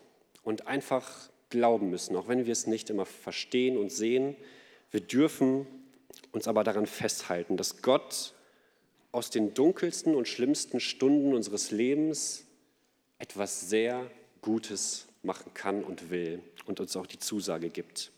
und 0.43 0.67
einfach 0.67 1.31
glauben 1.49 1.91
müssen, 1.91 2.17
auch 2.17 2.29
wenn 2.29 2.45
wir 2.45 2.53
es 2.53 2.67
nicht 2.67 2.91
immer 2.91 3.07
verstehen 3.07 3.77
und 3.79 3.91
sehen. 3.91 4.37
Wir 4.91 5.01
dürfen 5.01 5.67
uns 6.33 6.49
aber 6.49 6.65
daran 6.65 6.87
festhalten, 6.87 7.57
dass 7.57 7.83
Gott 7.83 8.35
aus 9.13 9.31
den 9.31 9.55
dunkelsten 9.55 10.15
und 10.15 10.29
schlimmsten 10.29 10.81
Stunden 10.81 11.33
unseres 11.35 11.71
Lebens 11.71 12.45
etwas 13.19 13.69
sehr 13.69 14.11
Gutes 14.43 15.09
machen 15.27 15.53
kann 15.53 15.85
und 15.85 16.11
will 16.11 16.41
und 16.65 16.81
uns 16.81 16.97
auch 16.97 17.07
die 17.07 17.19
Zusage 17.19 17.69
gibt. 17.69 18.13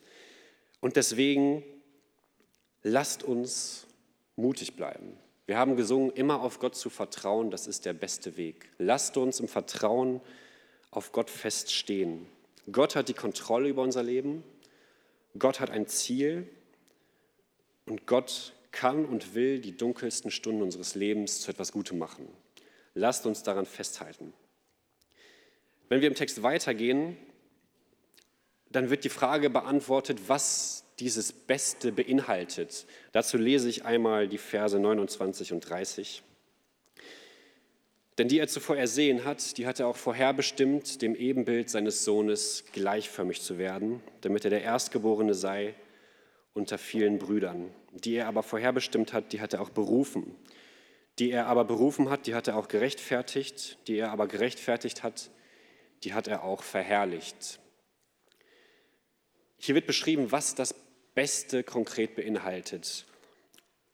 Und 0.81 0.97
deswegen 0.97 1.65
lasst 2.83 3.23
uns 3.25 3.87
mutig 4.37 4.77
bleiben. 4.77 5.17
Wir 5.47 5.59
haben 5.59 5.77
gesungen, 5.77 6.13
immer 6.13 6.43
auf 6.43 6.61
Gott 6.61 6.77
zu 6.77 6.91
vertrauen, 6.91 7.51
das 7.51 7.67
ist 7.67 7.87
der 7.87 7.95
beste 7.95 8.37
Weg. 8.37 8.71
Lasst 8.79 9.17
uns 9.17 9.41
im 9.41 9.49
Vertrauen 9.49 10.21
auf 10.91 11.13
Gott 11.13 11.31
feststehen. 11.31 12.27
Gott 12.71 12.95
hat 12.95 13.09
die 13.09 13.15
Kontrolle 13.15 13.69
über 13.69 13.83
unser 13.83 14.03
Leben. 14.03 14.45
Gott 15.39 15.61
hat 15.61 15.71
ein 15.71 15.87
Ziel. 15.87 16.49
Und 17.87 18.07
Gott 18.07 18.53
kann 18.73 19.07
und 19.07 19.35
will 19.35 19.61
die 19.61 19.77
dunkelsten 19.77 20.31
Stunden 20.31 20.61
unseres 20.61 20.95
Lebens 20.95 21.41
zu 21.41 21.51
etwas 21.51 21.73
Gutem 21.73 21.99
machen. 21.99 22.29
Lasst 22.95 23.25
uns 23.25 23.43
daran 23.43 23.65
festhalten. 23.65 24.35
Wenn 25.89 26.01
wir 26.01 26.09
im 26.09 26.15
Text 26.15 26.43
weitergehen, 26.43 27.17
dann 28.71 28.91
wird 28.91 29.05
die 29.05 29.09
Frage 29.09 29.51
beantwortet, 29.51 30.29
was 30.29 30.85
dieses 30.99 31.33
Beste 31.33 31.93
beinhaltet. 31.93 32.87
Dazu 33.13 33.39
lese 33.39 33.69
ich 33.69 33.85
einmal 33.85 34.29
die 34.29 34.39
Verse 34.39 34.79
29 34.79 35.53
und 35.53 35.61
30. 35.61 36.23
Denn 38.19 38.27
die 38.27 38.41
er 38.41 38.49
zuvor 38.49 38.77
ersehen 38.77 39.25
hat, 39.25 39.57
die 39.59 39.67
hat 39.67 39.79
er 39.79 39.87
auch 39.87 39.97
vorherbestimmt, 39.97 41.03
dem 41.03 41.15
Ebenbild 41.15 41.71
seines 41.71 42.05
Sohnes 42.05 42.65
gleichförmig 42.73 43.41
zu 43.41 43.59
werden, 43.59 44.03
damit 44.23 44.45
er 44.45 44.51
der 44.51 44.63
Erstgeborene 44.63 45.35
sei 45.35 45.75
unter 46.53 46.79
vielen 46.79 47.19
Brüdern. 47.19 47.73
Die 47.93 48.17
er 48.17 48.27
aber 48.27 48.43
vorherbestimmt 48.43 49.13
hat, 49.13 49.33
die 49.33 49.41
hat 49.41 49.55
er 49.55 49.61
auch 49.61 49.71
berufen. 49.71 50.35
Die 51.21 51.31
er 51.31 51.47
aber 51.47 51.65
berufen 51.65 52.11
hat, 52.11 52.27
die 52.27 52.35
hat 52.35 52.49
er 52.49 52.57
auch 52.57 52.67
gerechtfertigt. 52.67 53.79
Die 53.87 53.97
er 53.97 54.11
aber 54.11 54.27
gerechtfertigt 54.27 55.05
hat, 55.05 55.31
die 56.05 56.15
hat 56.15 56.29
er 56.29 56.45
auch 56.45 56.63
verherrlicht. 56.63 57.59
Hier 59.59 59.75
wird 59.75 59.87
beschrieben, 59.87 60.31
was 60.31 60.55
das 60.55 60.75
Beste 61.15 61.65
konkret 61.65 62.15
beinhaltet. 62.15 63.05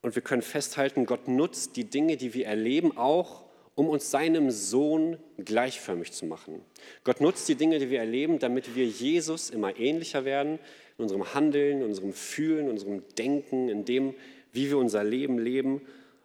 Und 0.03 0.15
wir 0.15 0.23
können 0.23 0.43
festhalten, 0.43 1.07
Gott 1.07 1.29
nutzt 1.29 1.77
die 1.77 1.85
Dinge, 1.85 2.19
die 2.19 2.35
wir 2.35 2.47
erleben, 2.47 2.97
auch, 2.99 3.45
um 3.75 3.89
uns 3.89 4.11
seinem 4.11 4.51
Sohn 4.51 5.19
gleichförmig 5.39 6.13
zu 6.13 6.27
machen. 6.27 6.61
Gott 7.03 7.21
nutzt 7.21 7.49
die 7.49 7.55
Dinge, 7.55 7.79
die 7.79 7.91
wir 7.91 8.01
erleben, 8.01 8.39
damit 8.39 8.77
wir 8.77 8.85
Jesus 8.85 9.51
immer 9.51 9.77
ähnlicher 9.79 10.25
werden, 10.25 10.59
in 10.99 11.05
unserem 11.05 11.35
Handeln, 11.35 11.79
in 11.79 11.85
unserem 11.85 12.13
Fühlen, 12.13 12.67
in 12.67 12.71
unserem 12.71 13.03
Denken, 13.17 13.69
in 13.69 13.85
dem, 13.85 14.15
wie 14.53 14.69
wir 14.69 14.79
unser 14.79 15.03
Leben 15.03 15.39
leben, 15.39 15.81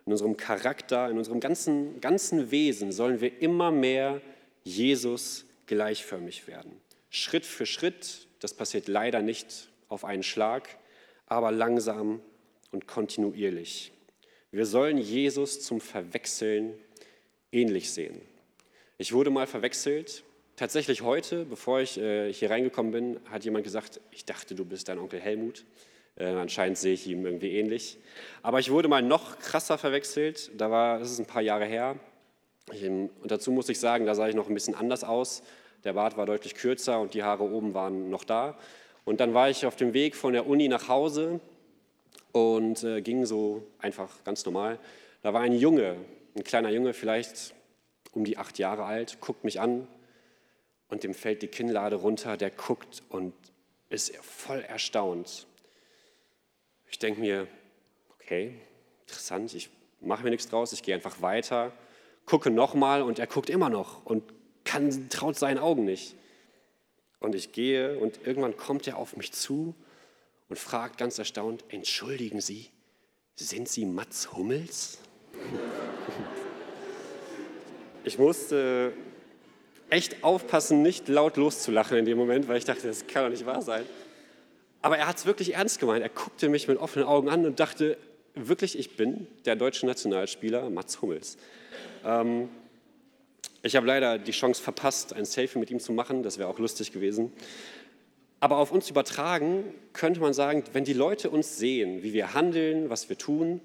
in 0.06 0.12
unserem 0.12 0.38
Charakter, 0.38 1.10
in 1.10 1.18
unserem 1.18 1.40
ganzen, 1.40 2.02
ganzen 2.02 2.52
Wesen 2.52 2.92
sollen 2.92 3.22
wir 3.22 3.42
immer 3.42 3.72
mehr 3.72 4.22
Jesus 4.64 5.46
gleichförmig 5.70 6.48
werden. 6.48 6.82
Schritt 7.12 7.46
für 7.46 7.68
Schritt, 7.68 8.28
das 8.40 8.56
passiert 8.56 8.88
leider 8.88 9.22
nicht 9.22 9.70
auf 9.88 10.04
einen 10.04 10.24
Schlag, 10.24 10.68
aber 11.28 11.52
langsam 11.52 12.22
und 12.72 12.88
kontinuierlich. 12.88 13.92
Wir 14.52 14.66
sollen 14.66 14.98
Jesus 14.98 15.62
zum 15.62 15.80
Verwechseln 15.80 16.74
ähnlich 17.52 17.92
sehen. 17.92 18.20
Ich 18.98 19.14
wurde 19.14 19.30
mal 19.30 19.46
verwechselt. 19.46 20.24
Tatsächlich 20.56 21.04
heute, 21.04 21.46
bevor 21.46 21.82
ich 21.82 22.00
äh, 22.00 22.34
hier 22.34 22.50
reingekommen 22.50 22.92
bin, 22.92 23.20
hat 23.30 23.46
jemand 23.46 23.64
gesagt, 23.64 24.02
ich 24.12 24.26
dachte, 24.26 24.56
du 24.56 24.66
bist 24.66 24.90
dein 24.90 24.98
Onkel 24.98 25.20
Helmut. 25.20 25.66
Äh, 26.16 26.26
anscheinend 26.26 26.80
sehe 26.80 26.94
ich 26.94 27.06
ihm 27.06 27.26
irgendwie 27.26 27.52
ähnlich. 27.52 28.00
Aber 28.42 28.60
ich 28.60 28.72
wurde 28.72 28.88
mal 28.88 29.04
noch 29.04 29.38
krasser 29.38 29.78
verwechselt. 29.78 30.50
Da 30.58 30.72
war, 30.72 30.98
das 30.98 31.12
ist 31.12 31.20
ein 31.20 31.28
paar 31.28 31.44
Jahre 31.44 31.66
her. 31.66 32.00
Ich, 32.74 32.84
und 32.84 33.12
dazu 33.26 33.52
muss 33.52 33.70
ich 33.70 33.80
sagen, 33.80 34.06
da 34.06 34.16
sah 34.16 34.28
ich 34.28 34.36
noch 34.36 34.48
ein 34.48 34.54
bisschen 34.54 34.76
anders 34.76 35.04
aus. 35.04 35.44
Der 35.84 35.94
Bart 35.94 36.18
war 36.18 36.26
deutlich 36.26 36.56
kürzer 36.56 37.00
und 37.00 37.14
die 37.14 37.24
Haare 37.24 37.44
oben 37.44 37.74
waren 37.74 38.10
noch 38.10 38.24
da. 38.24 38.58
Und 39.06 39.20
dann 39.20 39.34
war 39.34 39.50
ich 39.50 39.66
auf 39.66 39.76
dem 39.76 39.94
Weg 39.94 40.16
von 40.16 40.34
der 40.34 40.48
Uni 40.48 40.68
nach 40.68 40.88
Hause 40.88 41.40
und 42.32 42.84
äh, 42.84 43.02
ging 43.02 43.26
so 43.26 43.64
einfach 43.80 44.24
ganz 44.24 44.46
normal. 44.46 44.80
Da 45.22 45.34
war 45.34 45.42
ein 45.42 45.54
Junge, 45.54 45.96
ein 46.36 46.44
kleiner 46.44 46.70
Junge, 46.70 46.94
vielleicht 46.94 47.54
um 48.12 48.24
die 48.24 48.38
acht 48.38 48.60
Jahre 48.60 48.84
alt, 48.86 49.20
guckt 49.22 49.44
mich 49.44 49.60
an 49.60 49.88
und 50.90 51.04
dem 51.04 51.14
fällt 51.14 51.42
die 51.42 51.48
Kinnlade 51.48 51.96
runter. 51.96 52.38
Der 52.38 52.52
guckt 52.52 53.04
und 53.10 53.34
ist 53.90 54.16
voll 54.18 54.62
erstaunt. 54.62 55.48
Ich 56.92 57.00
denke 57.00 57.22
mir, 57.22 57.48
okay, 58.16 58.56
interessant, 59.08 59.54
ich 59.54 59.70
mache 60.02 60.24
mir 60.24 60.30
nichts 60.30 60.50
draus, 60.50 60.74
ich 60.74 60.84
gehe 60.84 60.96
einfach 60.96 61.22
weiter, 61.22 61.72
gucke 62.30 62.52
nochmal 62.52 63.02
und 63.02 63.18
er 63.18 63.26
guckt 63.26 63.50
immer 63.50 63.70
noch 63.70 64.06
und 64.06 64.24
kann, 64.64 65.10
traut 65.10 65.36
seinen 65.36 65.58
Augen 65.58 65.84
nicht. 65.84 66.16
Und 67.20 67.34
ich 67.34 67.52
gehe 67.52 67.98
und 67.98 68.20
irgendwann 68.26 68.56
kommt 68.56 68.88
er 68.88 68.98
auf 68.98 69.18
mich 69.18 69.32
zu 69.34 69.74
und 70.48 70.60
fragt 70.60 71.00
ganz 71.00 71.18
erstaunt, 71.18 71.66
entschuldigen 71.70 72.40
Sie, 72.40 72.70
sind 73.36 73.68
Sie 73.68 73.86
Mats 73.86 74.34
Hummels? 74.34 75.00
Ich 78.06 78.18
musste 78.18 78.94
echt 79.90 80.24
aufpassen, 80.24 80.82
nicht 80.82 81.10
laut 81.10 81.36
loszulachen 81.36 81.98
in 81.98 82.06
dem 82.06 82.18
Moment, 82.18 82.48
weil 82.48 82.58
ich 82.58 82.64
dachte, 82.64 82.88
das 82.88 83.06
kann 83.08 83.26
doch 83.26 83.30
nicht 83.30 83.46
wahr 83.46 83.62
sein. 83.62 83.84
Aber 84.82 84.98
er 84.98 85.06
hat 85.06 85.18
es 85.18 85.26
wirklich 85.26 85.54
ernst 85.56 85.80
gemeint. 85.80 86.02
Er 86.02 86.10
guckte 86.10 86.48
mich 86.48 86.70
mit 86.70 86.78
offenen 86.78 87.06
Augen 87.06 87.28
an 87.28 87.46
und 87.46 87.60
dachte, 87.60 87.98
wirklich, 88.36 88.78
ich 88.78 88.96
bin 88.96 89.28
der 89.46 89.56
deutsche 89.56 89.86
Nationalspieler 89.86 90.70
Mats 90.70 91.02
Hummels. 91.02 91.38
Ähm, 92.06 92.50
ich 93.62 93.76
habe 93.76 93.88
leider 93.88 94.18
die 94.18 94.32
Chance 94.32 94.62
verpasst, 94.62 95.14
ein 95.14 95.26
Selfie 95.26 95.60
mit 95.60 95.70
ihm 95.70 95.80
zu 95.80 95.92
machen, 95.92 96.24
das 96.24 96.38
wäre 96.38 96.48
auch 96.48 96.60
lustig 96.60 96.92
gewesen. 96.92 97.34
Aber 98.40 98.58
auf 98.58 98.72
uns 98.72 98.90
übertragen 98.90 99.74
könnte 99.92 100.22
man 100.22 100.34
sagen, 100.34 100.64
wenn 100.72 100.86
die 100.86 100.94
Leute 100.94 101.30
uns 101.30 101.58
sehen, 101.58 102.04
wie 102.04 102.14
wir 102.14 102.34
handeln, 102.34 102.90
was 102.90 103.10
wir 103.10 103.18
tun, 103.18 103.60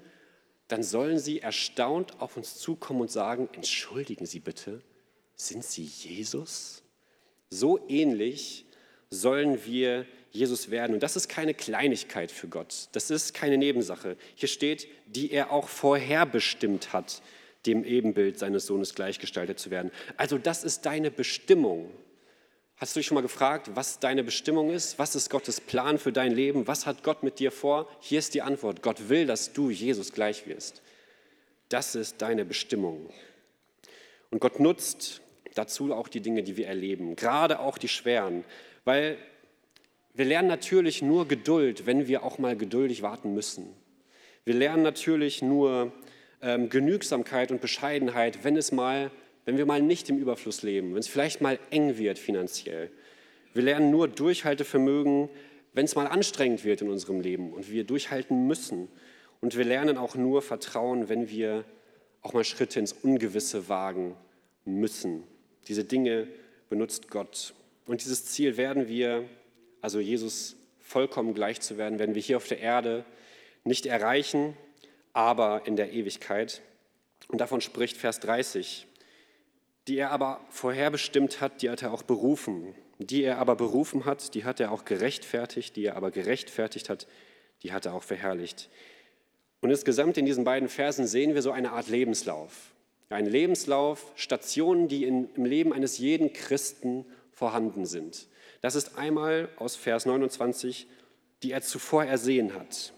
dann 0.67 0.83
sollen 0.83 1.19
sie 1.19 1.39
erstaunt 1.39 2.19
auf 2.19 2.35
uns 2.35 2.57
zukommen 2.57 3.01
und 3.01 3.11
sagen, 3.11 3.47
entschuldigen 3.53 4.25
Sie 4.25 4.39
bitte, 4.39 4.81
sind 5.35 5.63
Sie 5.63 5.83
Jesus? 5.83 6.83
So 7.49 7.79
ähnlich 7.87 8.64
sollen 9.09 9.65
wir 9.65 10.05
Jesus 10.31 10.69
werden. 10.69 10.93
Und 10.93 11.03
das 11.03 11.15
ist 11.15 11.29
keine 11.29 11.53
Kleinigkeit 11.53 12.31
für 12.31 12.47
Gott. 12.47 12.89
Das 12.91 13.09
ist 13.09 13.33
keine 13.33 13.57
Nebensache. 13.57 14.17
Hier 14.35 14.49
steht, 14.49 14.87
die 15.07 15.31
er 15.31 15.51
auch 15.51 15.69
vorherbestimmt 15.69 16.93
hat 16.93 17.21
dem 17.65 17.83
Ebenbild 17.83 18.37
seines 18.37 18.65
Sohnes 18.65 18.93
gleichgestaltet 18.95 19.59
zu 19.59 19.71
werden. 19.71 19.91
Also 20.17 20.37
das 20.37 20.63
ist 20.63 20.85
deine 20.85 21.11
Bestimmung. 21.11 21.89
Hast 22.77 22.95
du 22.95 22.99
dich 22.99 23.07
schon 23.07 23.15
mal 23.15 23.21
gefragt, 23.21 23.71
was 23.73 23.99
deine 23.99 24.23
Bestimmung 24.23 24.69
ist? 24.69 24.99
Was 24.99 25.15
ist 25.15 25.29
Gottes 25.29 25.61
Plan 25.61 25.97
für 25.97 26.11
dein 26.11 26.33
Leben? 26.33 26.67
Was 26.67 26.85
hat 26.85 27.03
Gott 27.03 27.23
mit 27.23 27.39
dir 27.39 27.51
vor? 27.51 27.89
Hier 28.01 28.19
ist 28.19 28.33
die 28.33 28.41
Antwort. 28.41 28.81
Gott 28.81 29.09
will, 29.09 29.25
dass 29.25 29.53
du 29.53 29.69
Jesus 29.69 30.11
gleich 30.11 30.45
wirst. 30.45 30.81
Das 31.69 31.95
ist 31.95 32.21
deine 32.21 32.45
Bestimmung. 32.45 33.09
Und 34.29 34.39
Gott 34.39 34.59
nutzt 34.59 35.21
dazu 35.55 35.93
auch 35.93 36.09
die 36.09 36.19
Dinge, 36.19 36.43
die 36.43 36.57
wir 36.57 36.67
erleben, 36.67 37.15
gerade 37.15 37.59
auch 37.59 37.77
die 37.77 37.87
schweren, 37.87 38.43
weil 38.85 39.17
wir 40.13 40.25
lernen 40.25 40.47
natürlich 40.47 41.01
nur 41.01 41.27
Geduld, 41.27 41.85
wenn 41.85 42.07
wir 42.07 42.23
auch 42.23 42.37
mal 42.37 42.55
geduldig 42.55 43.01
warten 43.01 43.33
müssen. 43.33 43.67
Wir 44.45 44.53
lernen 44.53 44.83
natürlich 44.83 45.41
nur 45.41 45.91
ähm, 46.41 46.69
Genügsamkeit 46.69 47.51
und 47.51 47.59
Bescheidenheit, 47.59 48.43
wenn 48.43 48.55
es 48.55 48.71
mal, 48.71 49.11
wenn 49.43 49.57
wir 49.57 49.65
mal 49.65 49.81
nicht 49.81 50.09
im 50.09 50.17
Überfluss 50.17 50.61
leben, 50.61 50.93
wenn 50.93 50.99
es 50.99 51.07
vielleicht 51.07 51.41
mal 51.41 51.59
eng 51.71 51.97
wird 51.97 52.17
finanziell. 52.17 52.91
Wir 53.53 53.63
lernen 53.63 53.91
nur 53.91 54.07
Durchhaltevermögen, 54.07 55.29
wenn 55.73 55.85
es 55.85 55.95
mal 55.95 56.07
anstrengend 56.07 56.63
wird 56.63 56.81
in 56.81 56.89
unserem 56.89 57.19
Leben 57.19 57.51
und 57.51 57.69
wir 57.69 57.83
durchhalten 57.83 58.47
müssen. 58.47 58.87
Und 59.41 59.57
wir 59.57 59.65
lernen 59.65 59.97
auch 59.97 60.15
nur 60.15 60.41
Vertrauen, 60.41 61.09
wenn 61.09 61.29
wir 61.29 61.65
auch 62.21 62.33
mal 62.33 62.43
Schritte 62.43 62.79
ins 62.79 62.93
Ungewisse 62.93 63.67
wagen 63.67 64.15
müssen. 64.63 65.23
Diese 65.67 65.83
Dinge 65.83 66.27
benutzt 66.69 67.09
Gott. 67.09 67.53
Und 67.85 68.03
dieses 68.03 68.25
Ziel 68.25 68.57
werden 68.57 68.87
wir, 68.87 69.29
also 69.81 69.99
Jesus 69.99 70.55
vollkommen 70.79 71.33
gleich 71.33 71.61
zu 71.61 71.77
werden, 71.77 71.99
werden 71.99 72.15
wir 72.15 72.21
hier 72.21 72.37
auf 72.37 72.47
der 72.47 72.59
Erde 72.59 73.05
nicht 73.63 73.85
erreichen, 73.85 74.55
aber 75.13 75.63
in 75.65 75.75
der 75.75 75.93
Ewigkeit. 75.93 76.61
Und 77.27 77.41
davon 77.41 77.61
spricht 77.61 77.97
Vers 77.97 78.19
30. 78.19 78.87
Die 79.87 79.97
er 79.97 80.11
aber 80.11 80.41
vorherbestimmt 80.49 81.41
hat, 81.41 81.61
die 81.61 81.69
hat 81.69 81.83
er 81.83 81.93
auch 81.93 82.03
berufen. 82.03 82.75
Die 82.97 83.23
er 83.23 83.37
aber 83.37 83.55
berufen 83.55 84.05
hat, 84.05 84.33
die 84.33 84.45
hat 84.45 84.59
er 84.59 84.71
auch 84.71 84.85
gerechtfertigt. 84.85 85.75
Die 85.75 85.85
er 85.85 85.95
aber 85.95 86.11
gerechtfertigt 86.11 86.89
hat, 86.89 87.07
die 87.63 87.71
hat 87.71 87.85
er 87.85 87.93
auch 87.93 88.03
verherrlicht. 88.03 88.69
Und 89.61 89.69
insgesamt 89.69 90.17
in 90.17 90.25
diesen 90.25 90.43
beiden 90.43 90.69
Versen 90.69 91.07
sehen 91.07 91.33
wir 91.33 91.41
so 91.41 91.51
eine 91.51 91.71
Art 91.71 91.87
Lebenslauf. 91.87 92.71
Ein 93.09 93.25
Lebenslauf, 93.25 94.11
Stationen, 94.15 94.87
die 94.87 95.05
im 95.05 95.29
Leben 95.35 95.73
eines 95.73 95.97
jeden 95.97 96.33
Christen 96.33 97.05
vorhanden 97.35 97.85
sind. 97.85 98.27
Das 98.61 98.73
ist 98.73 98.97
einmal 98.97 99.49
aus 99.57 99.75
Vers 99.75 100.07
29 100.07 100.87
die 101.45 101.51
er 101.51 101.61
zuvor 101.61 102.03
ersehen 102.03 102.55
hat. 102.55 102.91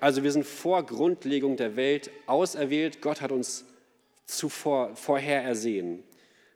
Also 0.00 0.22
wir 0.22 0.30
sind 0.30 0.44
vor 0.44 0.84
Grundlegung 0.84 1.56
der 1.56 1.76
Welt 1.76 2.10
auserwählt. 2.26 3.00
Gott 3.00 3.22
hat 3.22 3.32
uns 3.32 3.64
zuvor, 4.26 4.94
vorher 4.96 5.42
ersehen. 5.42 6.02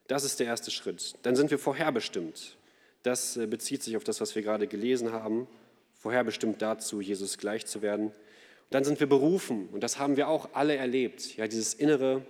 Das 0.07 0.25
ist 0.25 0.38
der 0.38 0.49
erste 0.49 0.71
Schritt. 0.71 1.14
Dann 1.23 1.37
sind 1.37 1.51
wir 1.51 1.59
vorherbestimmt. 1.59 2.59
Das 3.03 3.38
äh, 3.38 3.47
bezieht 3.47 3.83
sich 3.83 3.97
auf 3.97 4.05
das, 4.05 4.21
was 4.21 4.35
wir 4.35 4.43
gerade 4.43 4.66
gelesen 4.66 5.12
haben. 5.12 5.47
Vorherbestimmt 5.95 6.61
dazu, 6.61 7.01
Jesus 7.01 7.38
gleich 7.38 7.64
zu 7.64 7.81
werden. 7.81 8.09
Und 8.09 8.14
dann 8.71 8.85
sind 8.85 9.01
wir 9.01 9.09
berufen. 9.09 9.69
Und 9.73 9.83
das 9.83 9.99
haben 9.99 10.16
wir 10.16 10.29
auch 10.29 10.51
alle 10.53 10.77
erlebt. 10.77 11.37
Ja, 11.37 11.47
dieses 11.47 11.73
innere 11.73 12.23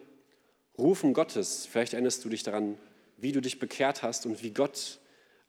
Rufen 0.78 1.14
Gottes. 1.14 1.66
Vielleicht 1.66 1.94
erinnerst 1.94 2.24
du 2.24 2.28
dich 2.28 2.42
daran, 2.44 2.78
wie 3.20 3.33
du 3.33 3.40
dich 3.40 3.59
bekehrt 3.59 4.02
hast 4.02 4.26
und 4.26 4.42
wie 4.42 4.50
Gott 4.50 5.00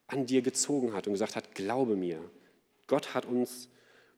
an 0.08 0.26
dir 0.26 0.42
gezogen 0.42 0.94
hat 0.94 1.08
und 1.08 1.14
gesagt 1.14 1.36
hat, 1.36 1.56
glaube 1.56 1.96
mir. 1.96 2.20
Gott 2.88 3.14
hat 3.14 3.26
uns 3.26 3.70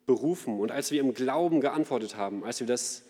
berufen. 0.05 0.59
Und 0.59 0.71
als 0.71 0.91
wir 0.91 0.99
im 0.99 1.13
Glauben 1.13 1.61
geantwortet 1.61 2.17
haben, 2.17 2.43
als 2.43 2.59
wir 2.59 2.67
das 2.67 3.03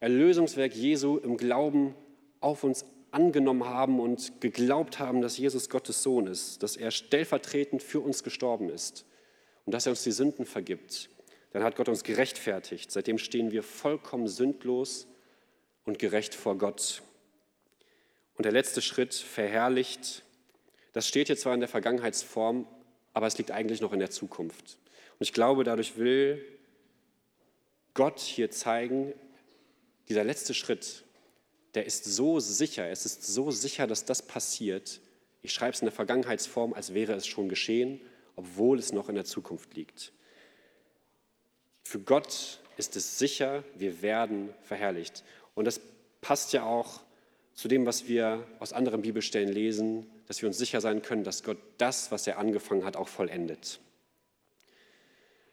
Erlösungswerk 0.00 0.74
Jesu 0.74 1.18
im 1.18 1.36
Glauben 1.36 1.94
auf 2.40 2.64
uns 2.64 2.84
angenommen 3.10 3.64
haben 3.64 4.00
und 4.00 4.40
geglaubt 4.40 4.98
haben, 4.98 5.22
dass 5.22 5.38
Jesus 5.38 5.70
Gottes 5.70 6.02
Sohn 6.02 6.26
ist, 6.26 6.62
dass 6.62 6.76
er 6.76 6.90
stellvertretend 6.90 7.82
für 7.82 8.00
uns 8.00 8.24
gestorben 8.24 8.68
ist 8.68 9.06
und 9.64 9.72
dass 9.72 9.86
er 9.86 9.90
uns 9.90 10.02
die 10.02 10.10
Sünden 10.10 10.46
vergibt, 10.46 11.08
dann 11.52 11.62
hat 11.62 11.76
Gott 11.76 11.88
uns 11.88 12.02
gerechtfertigt. 12.02 12.90
Seitdem 12.90 13.18
stehen 13.18 13.52
wir 13.52 13.62
vollkommen 13.62 14.26
sündlos 14.26 15.06
und 15.84 16.00
gerecht 16.00 16.34
vor 16.34 16.58
Gott. 16.58 17.02
Und 18.36 18.44
der 18.44 18.52
letzte 18.52 18.82
Schritt, 18.82 19.14
verherrlicht, 19.14 20.24
das 20.92 21.08
steht 21.08 21.28
hier 21.28 21.36
zwar 21.36 21.54
in 21.54 21.60
der 21.60 21.68
Vergangenheitsform, 21.68 22.66
aber 23.12 23.26
es 23.26 23.38
liegt 23.38 23.50
eigentlich 23.50 23.80
noch 23.80 23.92
in 23.92 24.00
der 24.00 24.10
Zukunft. 24.10 24.78
Und 25.18 25.22
ich 25.22 25.32
glaube, 25.32 25.64
dadurch 25.64 25.96
will 25.96 26.44
Gott 27.94 28.20
hier 28.20 28.50
zeigen, 28.50 29.12
dieser 30.08 30.24
letzte 30.24 30.52
Schritt, 30.52 31.04
der 31.74 31.86
ist 31.86 32.04
so 32.04 32.40
sicher, 32.40 32.88
es 32.88 33.06
ist 33.06 33.24
so 33.24 33.50
sicher, 33.50 33.86
dass 33.86 34.04
das 34.04 34.22
passiert. 34.22 35.00
Ich 35.42 35.52
schreibe 35.52 35.72
es 35.72 35.80
in 35.80 35.86
der 35.86 35.92
Vergangenheitsform, 35.92 36.72
als 36.74 36.94
wäre 36.94 37.12
es 37.14 37.26
schon 37.26 37.48
geschehen, 37.48 38.00
obwohl 38.36 38.78
es 38.78 38.92
noch 38.92 39.08
in 39.08 39.14
der 39.14 39.24
Zukunft 39.24 39.74
liegt. 39.74 40.12
Für 41.84 42.00
Gott 42.00 42.60
ist 42.76 42.96
es 42.96 43.18
sicher, 43.18 43.62
wir 43.76 44.02
werden 44.02 44.50
verherrlicht. 44.62 45.22
Und 45.54 45.66
das 45.66 45.80
passt 46.20 46.52
ja 46.52 46.64
auch 46.64 47.00
zu 47.54 47.68
dem, 47.68 47.86
was 47.86 48.08
wir 48.08 48.46
aus 48.58 48.72
anderen 48.72 49.02
Bibelstellen 49.02 49.52
lesen, 49.52 50.06
dass 50.26 50.42
wir 50.42 50.48
uns 50.48 50.58
sicher 50.58 50.80
sein 50.80 51.02
können, 51.02 51.24
dass 51.24 51.42
Gott 51.42 51.58
das, 51.78 52.10
was 52.10 52.26
er 52.26 52.38
angefangen 52.38 52.84
hat, 52.84 52.96
auch 52.96 53.08
vollendet. 53.08 53.80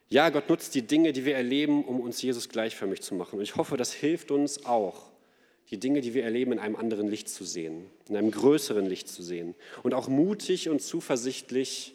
Ja, 0.10 0.30
Gott 0.30 0.50
nutzt 0.50 0.76
die 0.76 0.82
Dinge, 0.82 1.14
die 1.14 1.24
wir 1.24 1.36
erleben, 1.36 1.86
um 1.86 2.02
uns 2.02 2.22
Jesus 2.22 2.50
gleichförmig 2.50 3.02
zu 3.02 3.16
machen. 3.16 3.38
Und 3.38 3.44
ich 3.44 3.56
hoffe, 3.56 3.78
das 3.78 3.94
hilft 3.94 4.32
uns 4.32 4.66
auch, 4.66 5.12
die 5.70 5.80
Dinge, 5.80 6.02
die 6.02 6.14
wir 6.14 6.24
erleben, 6.24 6.52
in 6.52 6.60
einem 6.60 6.76
anderen 6.76 7.08
Licht 7.08 7.30
zu 7.30 7.46
sehen, 7.46 7.86
in 8.10 8.18
einem 8.18 8.32
größeren 8.32 8.86
Licht 8.86 9.08
zu 9.08 9.24
sehen 9.24 9.56
und 9.84 9.94
auch 9.94 10.10
mutig 10.10 10.68
und 10.68 10.82
zuversichtlich 10.82 11.94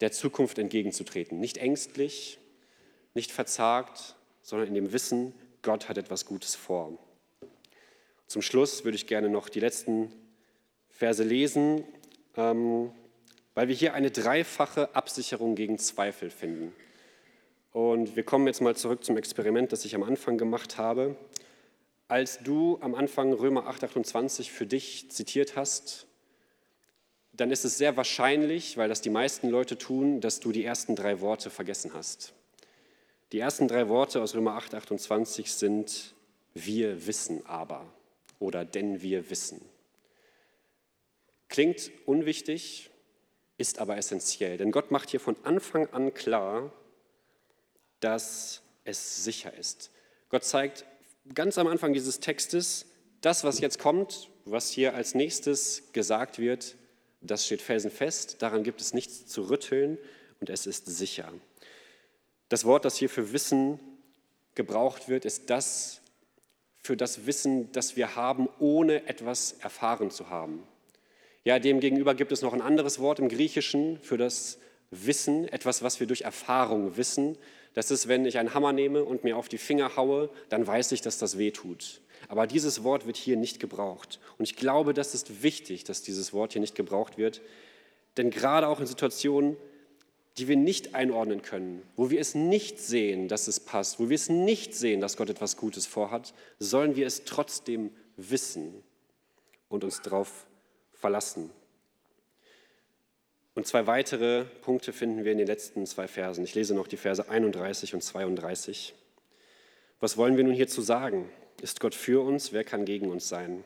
der 0.00 0.12
Zukunft 0.12 0.58
entgegenzutreten. 0.58 1.40
Nicht 1.40 1.58
ängstlich, 1.58 2.38
nicht 3.14 3.32
verzagt, 3.32 4.14
sondern 4.42 4.68
in 4.68 4.74
dem 4.74 4.92
Wissen, 4.92 5.34
Gott 5.62 5.88
hat 5.88 5.98
etwas 5.98 6.26
Gutes 6.26 6.54
vor. 6.54 6.98
Zum 8.30 8.42
Schluss 8.42 8.84
würde 8.84 8.94
ich 8.94 9.08
gerne 9.08 9.28
noch 9.28 9.48
die 9.48 9.58
letzten 9.58 10.12
Verse 10.88 11.20
lesen, 11.20 11.82
ähm, 12.36 12.92
weil 13.56 13.66
wir 13.66 13.74
hier 13.74 13.92
eine 13.92 14.12
dreifache 14.12 14.94
Absicherung 14.94 15.56
gegen 15.56 15.78
Zweifel 15.78 16.30
finden. 16.30 16.72
Und 17.72 18.14
wir 18.14 18.22
kommen 18.22 18.46
jetzt 18.46 18.60
mal 18.60 18.76
zurück 18.76 19.02
zum 19.02 19.16
Experiment, 19.16 19.72
das 19.72 19.84
ich 19.84 19.96
am 19.96 20.04
Anfang 20.04 20.38
gemacht 20.38 20.78
habe. 20.78 21.16
Als 22.06 22.38
du 22.38 22.78
am 22.82 22.94
Anfang 22.94 23.32
Römer 23.32 23.66
8, 23.66 23.82
28 23.82 24.52
für 24.52 24.64
dich 24.64 25.10
zitiert 25.10 25.56
hast, 25.56 26.06
dann 27.32 27.50
ist 27.50 27.64
es 27.64 27.78
sehr 27.78 27.96
wahrscheinlich, 27.96 28.76
weil 28.76 28.88
das 28.88 29.00
die 29.00 29.10
meisten 29.10 29.48
Leute 29.48 29.76
tun, 29.76 30.20
dass 30.20 30.38
du 30.38 30.52
die 30.52 30.64
ersten 30.64 30.94
drei 30.94 31.20
Worte 31.20 31.50
vergessen 31.50 31.94
hast. 31.94 32.32
Die 33.32 33.40
ersten 33.40 33.66
drei 33.66 33.88
Worte 33.88 34.22
aus 34.22 34.36
Römer 34.36 34.54
8, 34.54 34.76
28 34.76 35.52
sind 35.52 36.14
wir 36.54 37.08
wissen 37.08 37.44
aber 37.44 37.92
oder 38.40 38.64
denn 38.64 39.02
wir 39.02 39.30
wissen. 39.30 39.60
Klingt 41.48 41.92
unwichtig, 42.06 42.90
ist 43.56 43.78
aber 43.78 43.96
essentiell, 43.96 44.56
denn 44.56 44.72
Gott 44.72 44.90
macht 44.90 45.10
hier 45.10 45.20
von 45.20 45.36
Anfang 45.44 45.86
an 45.92 46.12
klar, 46.14 46.72
dass 48.00 48.62
es 48.84 49.22
sicher 49.22 49.56
ist. 49.56 49.90
Gott 50.30 50.44
zeigt 50.44 50.84
ganz 51.34 51.58
am 51.58 51.66
Anfang 51.66 51.92
dieses 51.92 52.18
Textes, 52.18 52.86
das, 53.20 53.44
was 53.44 53.60
jetzt 53.60 53.78
kommt, 53.78 54.30
was 54.46 54.70
hier 54.70 54.94
als 54.94 55.14
nächstes 55.14 55.92
gesagt 55.92 56.38
wird, 56.38 56.76
das 57.20 57.44
steht 57.44 57.60
felsenfest, 57.60 58.40
daran 58.40 58.64
gibt 58.64 58.80
es 58.80 58.94
nichts 58.94 59.26
zu 59.26 59.50
rütteln 59.50 59.98
und 60.40 60.48
es 60.48 60.66
ist 60.66 60.86
sicher. 60.86 61.30
Das 62.48 62.64
Wort, 62.64 62.86
das 62.86 62.96
hier 62.96 63.10
für 63.10 63.32
Wissen 63.32 63.78
gebraucht 64.54 65.08
wird, 65.08 65.26
ist 65.26 65.50
das 65.50 65.99
für 66.82 66.96
das 66.96 67.26
Wissen, 67.26 67.70
das 67.72 67.96
wir 67.96 68.16
haben, 68.16 68.48
ohne 68.58 69.06
etwas 69.06 69.52
erfahren 69.60 70.10
zu 70.10 70.30
haben. 70.30 70.62
Ja, 71.44 71.58
demgegenüber 71.58 72.14
gibt 72.14 72.32
es 72.32 72.42
noch 72.42 72.52
ein 72.52 72.60
anderes 72.60 72.98
Wort 72.98 73.18
im 73.18 73.28
Griechischen 73.28 73.98
für 74.00 74.18
das 74.18 74.58
Wissen, 74.90 75.48
etwas, 75.48 75.82
was 75.82 76.00
wir 76.00 76.06
durch 76.06 76.22
Erfahrung 76.22 76.96
wissen. 76.96 77.38
Das 77.74 77.90
ist, 77.90 78.08
wenn 78.08 78.26
ich 78.26 78.38
einen 78.38 78.54
Hammer 78.54 78.72
nehme 78.72 79.04
und 79.04 79.24
mir 79.24 79.36
auf 79.36 79.48
die 79.48 79.58
Finger 79.58 79.96
haue, 79.96 80.30
dann 80.48 80.66
weiß 80.66 80.92
ich, 80.92 81.00
dass 81.00 81.18
das 81.18 81.38
weh 81.38 81.50
tut. 81.50 82.00
Aber 82.28 82.46
dieses 82.46 82.84
Wort 82.84 83.06
wird 83.06 83.16
hier 83.16 83.36
nicht 83.36 83.60
gebraucht. 83.60 84.20
Und 84.38 84.44
ich 84.44 84.56
glaube, 84.56 84.92
das 84.92 85.14
ist 85.14 85.42
wichtig, 85.42 85.84
dass 85.84 86.02
dieses 86.02 86.32
Wort 86.32 86.52
hier 86.52 86.60
nicht 86.60 86.74
gebraucht 86.74 87.16
wird. 87.18 87.40
Denn 88.16 88.30
gerade 88.30 88.68
auch 88.68 88.80
in 88.80 88.86
Situationen, 88.86 89.56
die 90.40 90.48
wir 90.48 90.56
nicht 90.56 90.94
einordnen 90.94 91.42
können, 91.42 91.82
wo 91.96 92.08
wir 92.08 92.18
es 92.18 92.34
nicht 92.34 92.78
sehen, 92.78 93.28
dass 93.28 93.46
es 93.46 93.60
passt, 93.60 94.00
wo 94.00 94.08
wir 94.08 94.14
es 94.14 94.30
nicht 94.30 94.74
sehen, 94.74 95.02
dass 95.02 95.18
Gott 95.18 95.28
etwas 95.28 95.58
Gutes 95.58 95.86
vorhat, 95.86 96.32
sollen 96.58 96.96
wir 96.96 97.06
es 97.06 97.24
trotzdem 97.24 97.90
wissen 98.16 98.82
und 99.68 99.84
uns 99.84 100.00
darauf 100.00 100.46
verlassen. 100.94 101.50
Und 103.54 103.66
zwei 103.66 103.86
weitere 103.86 104.44
Punkte 104.62 104.94
finden 104.94 105.24
wir 105.24 105.32
in 105.32 105.38
den 105.38 105.46
letzten 105.46 105.84
zwei 105.84 106.08
Versen. 106.08 106.44
Ich 106.44 106.54
lese 106.54 106.74
noch 106.74 106.86
die 106.86 106.96
Verse 106.96 107.28
31 107.28 107.92
und 107.92 108.02
32. 108.02 108.94
Was 110.00 110.16
wollen 110.16 110.38
wir 110.38 110.44
nun 110.44 110.54
hierzu 110.54 110.80
sagen? 110.80 111.28
Ist 111.60 111.80
Gott 111.80 111.94
für 111.94 112.24
uns? 112.24 112.54
Wer 112.54 112.64
kann 112.64 112.86
gegen 112.86 113.10
uns 113.10 113.28
sein? 113.28 113.62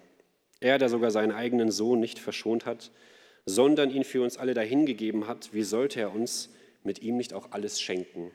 Er, 0.59 0.79
der 0.79 0.89
sogar 0.89 1.13
seinen 1.13 1.31
eigenen 1.31 1.71
Sohn 1.71 2.01
nicht 2.01 2.19
verschont 2.19 2.67
hat, 2.67 2.91
sondern 3.47 3.91
ihn 3.91 4.03
für 4.03 4.23
uns 4.23 4.39
alle 4.39 4.55
dahingegeben 4.55 5.29
hat, 5.29 5.53
wie 5.53 5.63
sollte 5.63 6.01
er 6.01 6.13
uns 6.13 6.51
mit 6.85 7.03
ihm 7.03 7.17
nicht 7.17 7.33
auch 7.33 7.53
alles 7.53 7.81
schenken? 7.81 8.31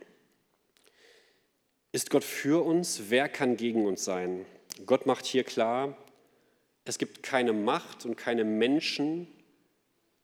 Ist 1.92 2.10
Gott 2.10 2.24
für 2.24 2.64
uns? 2.64 3.04
Wer 3.10 3.30
kann 3.30 3.58
gegen 3.58 3.86
uns 3.86 4.04
sein? 4.04 4.46
Gott 4.86 5.06
macht 5.06 5.26
hier 5.26 5.44
klar, 5.44 5.98
es 6.86 6.98
gibt 6.98 7.24
keine 7.24 7.54
Macht 7.54 8.06
und 8.06 8.16
keine 8.16 8.44
Menschen, 8.44 9.28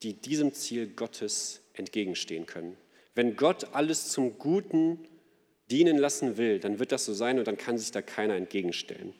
die 0.03 0.13
diesem 0.13 0.53
Ziel 0.53 0.87
Gottes 0.87 1.61
entgegenstehen 1.73 2.45
können. 2.45 2.77
Wenn 3.13 3.35
Gott 3.35 3.73
alles 3.73 4.09
zum 4.09 4.37
Guten 4.37 4.99
dienen 5.71 5.97
lassen 5.97 6.37
will, 6.37 6.59
dann 6.59 6.79
wird 6.79 6.91
das 6.91 7.05
so 7.05 7.13
sein 7.13 7.39
und 7.39 7.47
dann 7.47 7.57
kann 7.57 7.77
sich 7.77 7.91
da 7.91 8.01
keiner 8.01 8.35
entgegenstellen. 8.35 9.13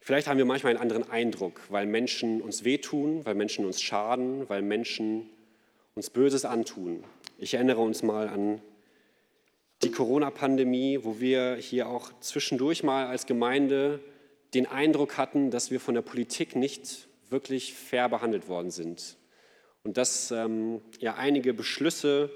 Vielleicht 0.00 0.26
haben 0.26 0.38
wir 0.38 0.44
manchmal 0.44 0.72
einen 0.72 0.82
anderen 0.82 1.08
Eindruck, 1.08 1.60
weil 1.68 1.86
Menschen 1.86 2.42
uns 2.42 2.64
wehtun, 2.64 3.24
weil 3.24 3.36
Menschen 3.36 3.64
uns 3.64 3.80
schaden, 3.80 4.48
weil 4.48 4.60
Menschen 4.60 5.30
uns 5.94 6.10
Böses 6.10 6.44
antun. 6.44 7.04
Ich 7.42 7.54
erinnere 7.54 7.80
uns 7.80 8.04
mal 8.04 8.28
an 8.28 8.62
die 9.82 9.90
Corona-Pandemie, 9.90 11.00
wo 11.02 11.18
wir 11.18 11.56
hier 11.56 11.88
auch 11.88 12.12
zwischendurch 12.20 12.84
mal 12.84 13.08
als 13.08 13.26
Gemeinde 13.26 13.98
den 14.54 14.66
Eindruck 14.66 15.18
hatten, 15.18 15.50
dass 15.50 15.72
wir 15.72 15.80
von 15.80 15.96
der 15.96 16.02
Politik 16.02 16.54
nicht 16.54 17.08
wirklich 17.30 17.74
fair 17.74 18.08
behandelt 18.08 18.46
worden 18.46 18.70
sind. 18.70 19.16
Und 19.82 19.96
dass 19.96 20.30
ähm, 20.30 20.82
ja 21.00 21.16
einige 21.16 21.52
Beschlüsse 21.52 22.30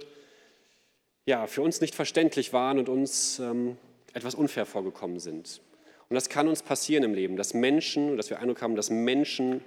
ja, 1.25 1.47
für 1.47 1.62
uns 1.62 1.81
nicht 1.81 1.95
verständlich 1.95 2.53
waren 2.53 2.81
und 2.81 2.88
uns 2.88 3.38
ähm, 3.38 3.77
etwas 4.12 4.35
unfair 4.35 4.66
vorgekommen 4.66 5.21
sind. 5.21 5.61
Und 6.09 6.14
das 6.14 6.29
kann 6.29 6.49
uns 6.49 6.64
passieren 6.64 7.05
im 7.05 7.14
Leben, 7.14 7.37
dass 7.37 7.55
Menschen, 7.55 8.16
dass 8.16 8.29
wir 8.29 8.40
Eindruck 8.40 8.61
haben, 8.61 8.75
dass 8.75 8.90
Menschen 8.90 9.61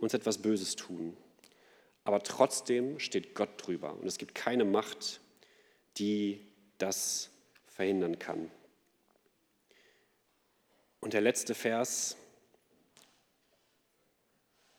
uns 0.00 0.12
etwas 0.12 0.38
Böses 0.38 0.74
tun. 0.74 1.16
Aber 2.04 2.22
trotzdem 2.22 2.98
steht 2.98 3.34
Gott 3.34 3.50
drüber 3.56 3.94
und 3.94 4.06
es 4.06 4.18
gibt 4.18 4.34
keine 4.34 4.64
Macht, 4.64 5.20
die 5.98 6.44
das 6.78 7.30
verhindern 7.66 8.18
kann. 8.18 8.50
Und 11.00 11.12
der 11.14 11.20
letzte 11.20 11.54
Vers, 11.54 12.16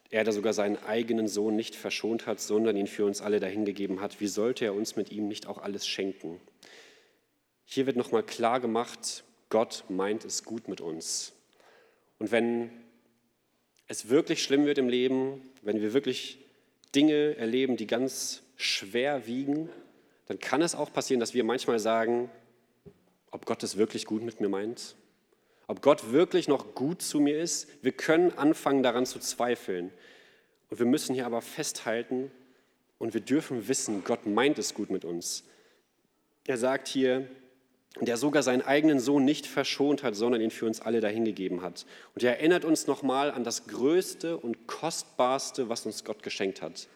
er, 0.10 0.24
der 0.24 0.34
sogar 0.34 0.54
seinen 0.54 0.78
eigenen 0.78 1.28
Sohn 1.28 1.56
nicht 1.56 1.76
verschont 1.76 2.28
hat, 2.28 2.40
sondern 2.40 2.78
ihn 2.78 2.88
für 2.88 3.06
uns 3.06 3.22
alle 3.22 3.40
dahingegeben 3.40 4.00
hat, 4.00 4.20
wie 4.22 4.28
sollte 4.28 4.66
er 4.66 4.74
uns 4.74 4.96
mit 4.96 5.12
ihm 5.12 5.28
nicht 5.28 5.48
auch 5.48 5.58
alles 5.58 5.88
schenken? 5.88 6.40
Hier 7.66 7.86
wird 7.86 7.98
nochmal 7.98 8.24
klar 8.24 8.60
gemacht, 8.60 9.24
Gott 9.50 9.86
meint 9.90 10.26
es 10.26 10.44
gut 10.44 10.68
mit 10.68 10.82
uns. 10.82 11.34
Und 12.20 12.32
wenn 12.32 12.70
es 13.88 14.10
wirklich 14.10 14.44
schlimm 14.44 14.66
wird 14.66 14.78
im 14.78 14.90
Leben, 14.90 15.42
wenn 15.62 15.82
wir 15.82 15.94
wirklich 15.94 16.43
Dinge 16.96 17.36
erleben, 17.38 17.78
die 17.78 17.88
ganz 17.88 18.44
schwer 18.56 19.28
wiegen, 19.28 19.70
dann 20.28 20.40
kann 20.40 20.62
es 20.62 20.76
auch 20.76 20.92
passieren, 20.94 21.20
dass 21.20 21.34
wir 21.34 21.44
manchmal 21.44 21.80
sagen, 21.80 22.30
ob 23.32 23.46
Gott 23.46 23.64
es 23.64 23.78
wirklich 23.78 24.06
gut 24.06 24.24
mit 24.24 24.40
mir 24.40 24.50
meint, 24.50 24.96
ob 25.68 25.82
Gott 25.82 26.12
wirklich 26.12 26.48
noch 26.48 26.76
gut 26.76 27.02
zu 27.02 27.20
mir 27.20 27.40
ist. 27.40 27.68
Wir 27.84 27.94
können 27.94 28.38
anfangen 28.38 28.84
daran 28.84 29.06
zu 29.06 29.20
zweifeln. 29.20 29.92
Und 30.70 30.80
wir 30.80 30.86
müssen 30.86 31.14
hier 31.14 31.26
aber 31.26 31.42
festhalten 31.42 32.32
und 32.98 33.14
wir 33.14 33.22
dürfen 33.22 33.68
wissen, 33.68 34.04
Gott 34.04 34.26
meint 34.26 34.60
es 34.60 34.74
gut 34.74 34.90
mit 34.90 35.06
uns. 35.06 35.44
Er 36.46 36.58
sagt 36.58 36.88
hier, 36.88 37.28
der 38.02 38.18
sogar 38.18 38.42
seinen 38.42 38.64
eigenen 38.64 39.00
Sohn 39.00 39.24
nicht 39.24 39.46
verschont 39.46 40.02
hat, 40.04 40.16
sondern 40.16 40.42
ihn 40.42 40.52
für 40.52 40.66
uns 40.66 40.82
alle 40.82 41.00
dahingegeben 41.00 41.62
hat. 41.62 41.86
Und 42.16 42.24
er 42.24 42.38
erinnert 42.38 42.66
uns 42.66 42.88
nochmal 42.88 43.32
an 43.32 43.44
das 43.44 43.68
Größte 43.68 44.38
und 44.38 44.68
Kostbarste, 44.68 45.70
was 45.70 45.86
uns 45.86 46.04
Gott 46.04 46.24
geschenkt 46.24 46.62
hat. 46.62 46.88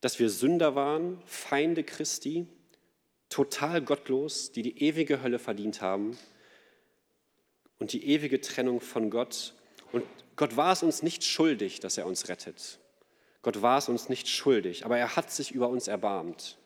Dass 0.00 0.18
wir 0.18 0.28
Sünder 0.28 0.74
waren, 0.74 1.22
Feinde 1.24 1.82
Christi, 1.82 2.46
total 3.30 3.80
gottlos, 3.80 4.52
die 4.52 4.62
die 4.62 4.82
ewige 4.82 5.22
Hölle 5.22 5.38
verdient 5.38 5.80
haben 5.80 6.18
und 7.78 7.92
die 7.94 8.06
ewige 8.06 8.40
Trennung 8.40 8.80
von 8.80 9.08
Gott. 9.08 9.54
Und 9.92 10.04
Gott 10.36 10.56
war 10.56 10.72
es 10.72 10.82
uns 10.82 11.02
nicht 11.02 11.24
schuldig, 11.24 11.80
dass 11.80 11.96
er 11.96 12.06
uns 12.06 12.28
rettet. 12.28 12.78
Gott 13.40 13.62
war 13.62 13.78
es 13.78 13.88
uns 13.88 14.08
nicht 14.08 14.28
schuldig, 14.28 14.84
aber 14.84 14.98
er 14.98 15.16
hat 15.16 15.30
sich 15.30 15.52
über 15.52 15.68
uns 15.68 15.88
erbarmt. 15.88 16.58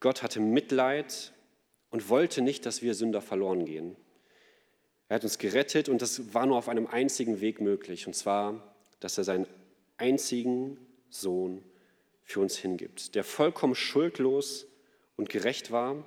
Gott 0.00 0.22
hatte 0.22 0.40
Mitleid 0.40 1.32
und 1.92 2.08
wollte 2.08 2.42
nicht, 2.42 2.66
dass 2.66 2.82
wir 2.82 2.94
Sünder 2.94 3.20
verloren 3.20 3.64
gehen. 3.64 3.96
Er 5.08 5.16
hat 5.16 5.24
uns 5.24 5.38
gerettet 5.38 5.88
und 5.88 6.02
das 6.02 6.34
war 6.34 6.46
nur 6.46 6.56
auf 6.56 6.68
einem 6.68 6.86
einzigen 6.86 7.40
Weg 7.40 7.60
möglich, 7.60 8.06
und 8.06 8.14
zwar, 8.14 8.74
dass 8.98 9.18
er 9.18 9.24
seinen 9.24 9.46
einzigen 9.98 10.78
Sohn 11.10 11.62
für 12.24 12.40
uns 12.40 12.56
hingibt, 12.56 13.14
der 13.14 13.24
vollkommen 13.24 13.74
schuldlos 13.74 14.66
und 15.16 15.28
gerecht 15.28 15.70
war 15.70 16.02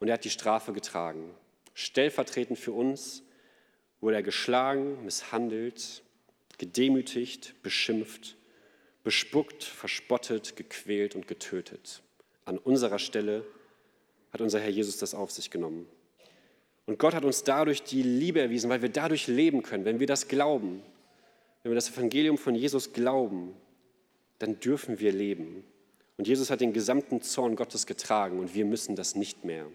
und 0.00 0.08
er 0.08 0.14
hat 0.14 0.24
die 0.24 0.30
Strafe 0.30 0.72
getragen. 0.72 1.30
Stellvertretend 1.74 2.58
für 2.58 2.72
uns 2.72 3.22
wurde 4.00 4.16
er 4.16 4.22
geschlagen, 4.22 5.04
misshandelt, 5.04 6.02
gedemütigt, 6.56 7.62
beschimpft, 7.62 8.36
bespuckt, 9.04 9.62
verspottet, 9.62 10.56
gequält 10.56 11.14
und 11.14 11.28
getötet. 11.28 12.02
An 12.46 12.56
unserer 12.56 12.98
Stelle 12.98 13.44
hat 14.32 14.40
unser 14.40 14.60
Herr 14.60 14.70
Jesus 14.70 14.98
das 14.98 15.14
auf 15.14 15.30
sich 15.30 15.50
genommen. 15.50 15.86
Und 16.86 16.98
Gott 16.98 17.14
hat 17.14 17.24
uns 17.24 17.44
dadurch 17.44 17.82
die 17.82 18.02
Liebe 18.02 18.40
erwiesen, 18.40 18.70
weil 18.70 18.82
wir 18.82 18.88
dadurch 18.88 19.26
leben 19.26 19.62
können. 19.62 19.84
Wenn 19.84 20.00
wir 20.00 20.06
das 20.06 20.28
glauben, 20.28 20.82
wenn 21.62 21.72
wir 21.72 21.76
das 21.76 21.90
Evangelium 21.90 22.38
von 22.38 22.54
Jesus 22.54 22.92
glauben, 22.92 23.54
dann 24.38 24.58
dürfen 24.60 24.98
wir 24.98 25.12
leben. 25.12 25.64
Und 26.16 26.26
Jesus 26.26 26.50
hat 26.50 26.60
den 26.60 26.72
gesamten 26.72 27.22
Zorn 27.22 27.56
Gottes 27.56 27.86
getragen 27.86 28.38
und 28.38 28.54
wir 28.54 28.64
müssen 28.64 28.96
das 28.96 29.14
nicht 29.14 29.44
mehr. 29.44 29.66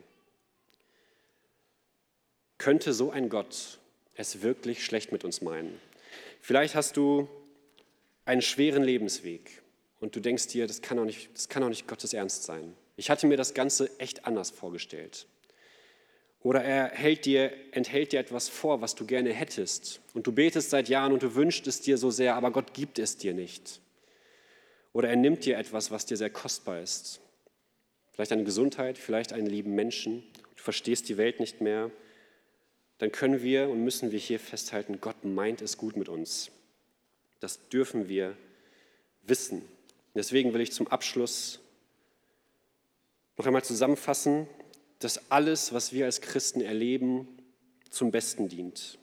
Könnte 2.58 2.94
so 2.94 3.12
ein 3.12 3.30
Gott 3.30 3.80
es 4.16 4.42
wirklich 4.42 4.84
schlecht 4.84 5.12
mit 5.12 5.24
uns 5.24 5.42
meinen? 5.42 5.80
Vielleicht 6.42 6.76
hast 6.76 6.98
du 6.98 7.28
einen 8.26 8.42
schweren 8.42 8.84
Lebensweg 8.84 9.62
und 10.00 10.16
du 10.16 10.20
denkst 10.20 10.48
dir, 10.48 10.68
das 10.68 10.82
kann 10.82 11.00
auch 11.00 11.06
nicht, 11.06 11.30
nicht 11.60 11.88
Gottes 11.88 12.14
Ernst 12.14 12.44
sein. 12.44 12.76
Ich 12.96 13.10
hatte 13.10 13.28
mir 13.28 13.38
das 13.38 13.54
Ganze 13.54 13.90
echt 14.00 14.26
anders 14.26 14.52
vorgestellt. 14.52 15.28
Oder 16.42 16.64
er 16.64 16.90
hält 16.90 17.26
dir, 17.26 17.52
enthält 17.72 18.12
dir 18.12 18.20
etwas 18.20 18.50
vor, 18.50 18.82
was 18.82 18.96
du 18.96 19.06
gerne 19.06 19.32
hättest. 19.32 20.02
Und 20.14 20.28
du 20.28 20.34
betest 20.34 20.70
seit 20.70 20.90
Jahren 20.90 21.14
und 21.14 21.24
du 21.24 21.36
wünschst 21.36 21.66
es 21.68 21.80
dir 21.82 21.98
so 21.98 22.12
sehr, 22.12 22.36
aber 22.36 22.52
Gott 22.52 22.74
gibt 22.74 23.00
es 23.00 23.18
dir 23.18 23.34
nicht. 23.34 23.80
Oder 24.92 25.10
er 25.10 25.16
nimmt 25.16 25.46
dir 25.46 25.58
etwas, 25.58 25.90
was 25.90 26.06
dir 26.06 26.18
sehr 26.18 26.30
kostbar 26.30 26.82
ist. 26.82 27.22
Vielleicht 28.12 28.34
eine 28.34 28.44
Gesundheit, 28.44 28.98
vielleicht 28.98 29.34
einen 29.34 29.48
lieben 29.48 29.74
Menschen. 29.74 30.24
Du 30.56 30.62
verstehst 30.62 31.08
die 31.10 31.18
Welt 31.18 31.40
nicht 31.40 31.62
mehr. 31.62 31.90
Dann 33.00 33.12
können 33.12 33.42
wir 33.42 33.70
und 33.70 33.84
müssen 33.84 34.12
wir 34.12 34.20
hier 34.20 34.40
festhalten, 34.40 35.02
Gott 35.02 35.24
meint 35.24 35.62
es 35.62 35.78
gut 35.78 35.96
mit 35.96 36.10
uns. 36.10 36.52
Das 37.40 37.70
dürfen 37.70 38.08
wir 38.08 38.38
wissen. 39.24 39.64
Deswegen 40.14 40.54
will 40.54 40.62
ich 40.62 40.74
zum 40.74 40.88
Abschluss 40.88 41.60
noch 43.38 43.46
einmal 43.46 43.64
zusammenfassen, 43.64 44.48
dass 45.00 45.32
alles, 45.32 45.74
was 45.74 45.92
wir 45.92 46.06
als 46.06 46.22
Christen 46.22 46.62
erleben, 46.62 47.28
zum 47.90 48.12
Besten 48.12 48.48
dient. 48.48 48.98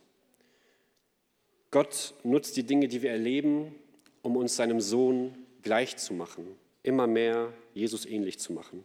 Gott 1.71 2.15
nutzt 2.25 2.57
die 2.57 2.65
Dinge, 2.65 2.89
die 2.89 3.03
wir 3.03 3.11
erleben, 3.11 3.75
um 4.23 4.37
uns 4.37 4.57
seinem 4.57 4.81
Sohn 4.81 5.35
gleich 5.63 5.97
zu 5.97 6.15
machen, 6.15 6.47
immer 6.83 7.07
mehr 7.07 7.53
Jesus 7.75 8.07
ähnlich 8.07 8.39
zu 8.39 8.53
machen. 8.53 8.85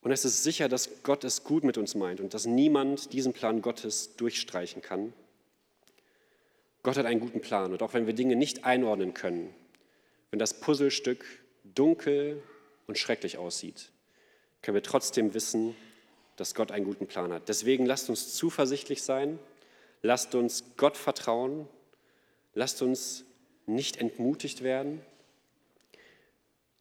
Und 0.00 0.12
es 0.12 0.24
ist 0.24 0.42
sicher, 0.42 0.68
dass 0.68 1.02
Gott 1.02 1.24
es 1.24 1.44
gut 1.44 1.64
mit 1.64 1.78
uns 1.78 1.94
meint 1.94 2.20
und 2.20 2.34
dass 2.34 2.46
niemand 2.46 3.12
diesen 3.12 3.32
Plan 3.32 3.62
Gottes 3.62 4.16
durchstreichen 4.16 4.82
kann. 4.82 5.12
Gott 6.82 6.98
hat 6.98 7.06
einen 7.06 7.20
guten 7.20 7.40
Plan 7.40 7.72
und 7.72 7.82
auch 7.82 7.94
wenn 7.94 8.06
wir 8.06 8.12
Dinge 8.12 8.36
nicht 8.36 8.64
einordnen 8.64 9.14
können, 9.14 9.54
wenn 10.30 10.38
das 10.38 10.60
Puzzlestück 10.60 11.24
dunkel 11.64 12.42
und 12.86 12.98
schrecklich 12.98 13.38
aussieht, 13.38 13.90
können 14.64 14.76
wir 14.76 14.82
trotzdem 14.82 15.34
wissen, 15.34 15.76
dass 16.36 16.54
Gott 16.54 16.72
einen 16.72 16.86
guten 16.86 17.06
Plan 17.06 17.32
hat. 17.32 17.50
Deswegen 17.50 17.84
lasst 17.84 18.08
uns 18.08 18.34
zuversichtlich 18.34 19.02
sein, 19.02 19.38
lasst 20.00 20.34
uns 20.34 20.64
Gott 20.78 20.96
vertrauen, 20.96 21.68
lasst 22.54 22.80
uns 22.80 23.24
nicht 23.66 23.98
entmutigt 23.98 24.62
werden. 24.62 25.02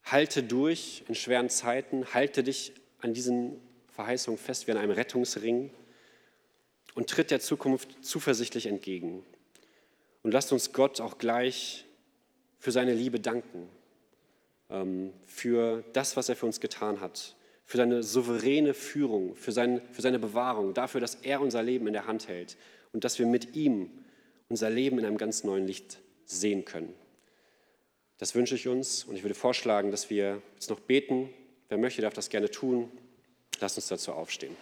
Halte 0.05 0.43
durch 0.43 1.03
in 1.09 1.15
schweren 1.15 1.49
Zeiten, 1.49 2.13
halte 2.13 2.41
dich 2.41 2.71
an 2.99 3.13
diesen 3.13 3.59
Verheißungen 3.89 4.37
fest 4.37 4.65
wie 4.67 4.71
an 4.71 4.77
einem 4.77 4.91
Rettungsring 4.91 5.69
und 6.95 7.09
tritt 7.09 7.31
der 7.31 7.41
Zukunft 7.41 8.03
zuversichtlich 8.03 8.65
entgegen. 8.67 9.25
Und 10.23 10.31
lasst 10.31 10.53
uns 10.53 10.71
Gott 10.71 11.01
auch 11.01 11.17
gleich 11.17 11.83
für 12.59 12.71
seine 12.71 12.93
Liebe 12.93 13.19
danken, 13.19 13.67
ähm, 14.69 15.11
für 15.27 15.83
das, 15.91 16.15
was 16.15 16.29
er 16.29 16.37
für 16.37 16.45
uns 16.45 16.61
getan 16.61 17.01
hat 17.01 17.35
für 17.65 17.77
seine 17.77 18.03
souveräne 18.03 18.73
Führung, 18.73 19.35
für, 19.35 19.51
sein, 19.51 19.81
für 19.91 20.01
seine 20.01 20.19
Bewahrung, 20.19 20.73
dafür, 20.73 21.01
dass 21.01 21.15
er 21.15 21.41
unser 21.41 21.63
Leben 21.63 21.87
in 21.87 21.93
der 21.93 22.07
Hand 22.07 22.27
hält 22.27 22.57
und 22.91 23.03
dass 23.03 23.19
wir 23.19 23.25
mit 23.25 23.55
ihm 23.55 23.89
unser 24.49 24.69
Leben 24.69 24.99
in 24.99 25.05
einem 25.05 25.17
ganz 25.17 25.43
neuen 25.43 25.65
Licht 25.65 25.99
sehen 26.25 26.65
können. 26.65 26.93
Das 28.17 28.35
wünsche 28.35 28.55
ich 28.55 28.67
uns 28.67 29.03
und 29.03 29.15
ich 29.15 29.23
würde 29.23 29.35
vorschlagen, 29.35 29.91
dass 29.91 30.09
wir 30.09 30.41
jetzt 30.53 30.69
noch 30.69 30.79
beten. 30.79 31.29
Wer 31.69 31.77
möchte, 31.77 32.01
darf 32.01 32.13
das 32.13 32.29
gerne 32.29 32.49
tun. 32.49 32.91
Lasst 33.59 33.77
uns 33.77 33.87
dazu 33.87 34.13
aufstehen. 34.13 34.55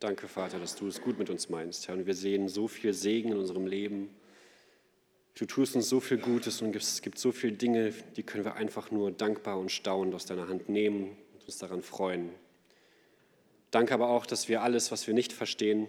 Danke, 0.00 0.28
Vater, 0.28 0.58
dass 0.58 0.76
du 0.76 0.86
es 0.86 1.00
gut 1.00 1.18
mit 1.18 1.30
uns 1.30 1.48
meinst, 1.48 1.88
Herr. 1.88 1.94
Und 1.94 2.06
wir 2.06 2.14
sehen 2.14 2.48
so 2.48 2.68
viel 2.68 2.92
Segen 2.92 3.32
in 3.32 3.38
unserem 3.38 3.66
Leben. 3.66 4.10
Du 5.34 5.46
tust 5.46 5.74
uns 5.76 5.88
so 5.88 6.00
viel 6.00 6.18
Gutes 6.18 6.62
und 6.62 6.76
es 6.76 7.02
gibt 7.02 7.18
so 7.18 7.32
viele 7.32 7.54
Dinge, 7.54 7.92
die 8.16 8.22
können 8.22 8.44
wir 8.44 8.54
einfach 8.54 8.90
nur 8.90 9.10
dankbar 9.10 9.58
und 9.58 9.70
staunend 9.70 10.14
aus 10.14 10.26
deiner 10.26 10.48
Hand 10.48 10.68
nehmen 10.68 11.16
und 11.32 11.44
uns 11.44 11.58
daran 11.58 11.82
freuen. 11.82 12.30
Danke 13.70 13.94
aber 13.94 14.08
auch, 14.08 14.26
dass 14.26 14.48
wir 14.48 14.62
alles, 14.62 14.92
was 14.92 15.06
wir 15.06 15.14
nicht 15.14 15.32
verstehen, 15.32 15.88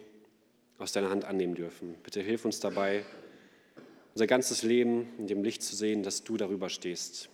aus 0.77 0.91
deiner 0.91 1.09
Hand 1.09 1.25
annehmen 1.25 1.53
dürfen. 1.53 1.95
Bitte 2.01 2.21
hilf 2.21 2.43
uns 2.45 2.59
dabei, 2.59 3.05
unser 4.15 4.27
ganzes 4.27 4.63
Leben 4.63 5.07
in 5.17 5.27
dem 5.27 5.43
Licht 5.43 5.61
zu 5.61 5.75
sehen, 5.75 6.01
dass 6.01 6.23
du 6.23 6.37
darüber 6.37 6.69
stehst, 6.69 7.29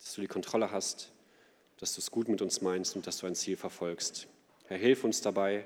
dass 0.00 0.14
du 0.14 0.20
die 0.20 0.26
Kontrolle 0.26 0.72
hast, 0.72 1.12
dass 1.78 1.94
du 1.94 2.00
es 2.00 2.10
gut 2.10 2.28
mit 2.28 2.42
uns 2.42 2.60
meinst 2.60 2.96
und 2.96 3.06
dass 3.06 3.18
du 3.18 3.26
ein 3.26 3.34
Ziel 3.34 3.56
verfolgst. 3.56 4.28
Herr, 4.66 4.78
hilf 4.78 5.04
uns 5.04 5.20
dabei, 5.20 5.64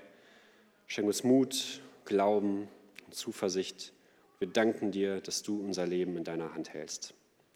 schenk 0.86 1.06
uns 1.06 1.24
Mut, 1.24 1.82
Glauben 2.04 2.68
und 3.06 3.14
Zuversicht. 3.14 3.92
Wir 4.38 4.48
danken 4.48 4.90
dir, 4.90 5.20
dass 5.20 5.42
du 5.42 5.60
unser 5.60 5.86
Leben 5.86 6.16
in 6.16 6.24
deiner 6.24 6.54
Hand 6.54 6.72
hältst. 6.72 7.14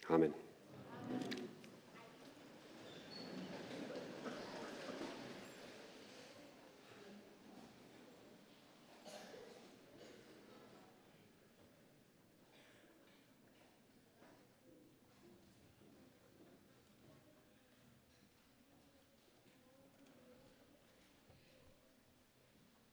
Amen. 0.09 0.35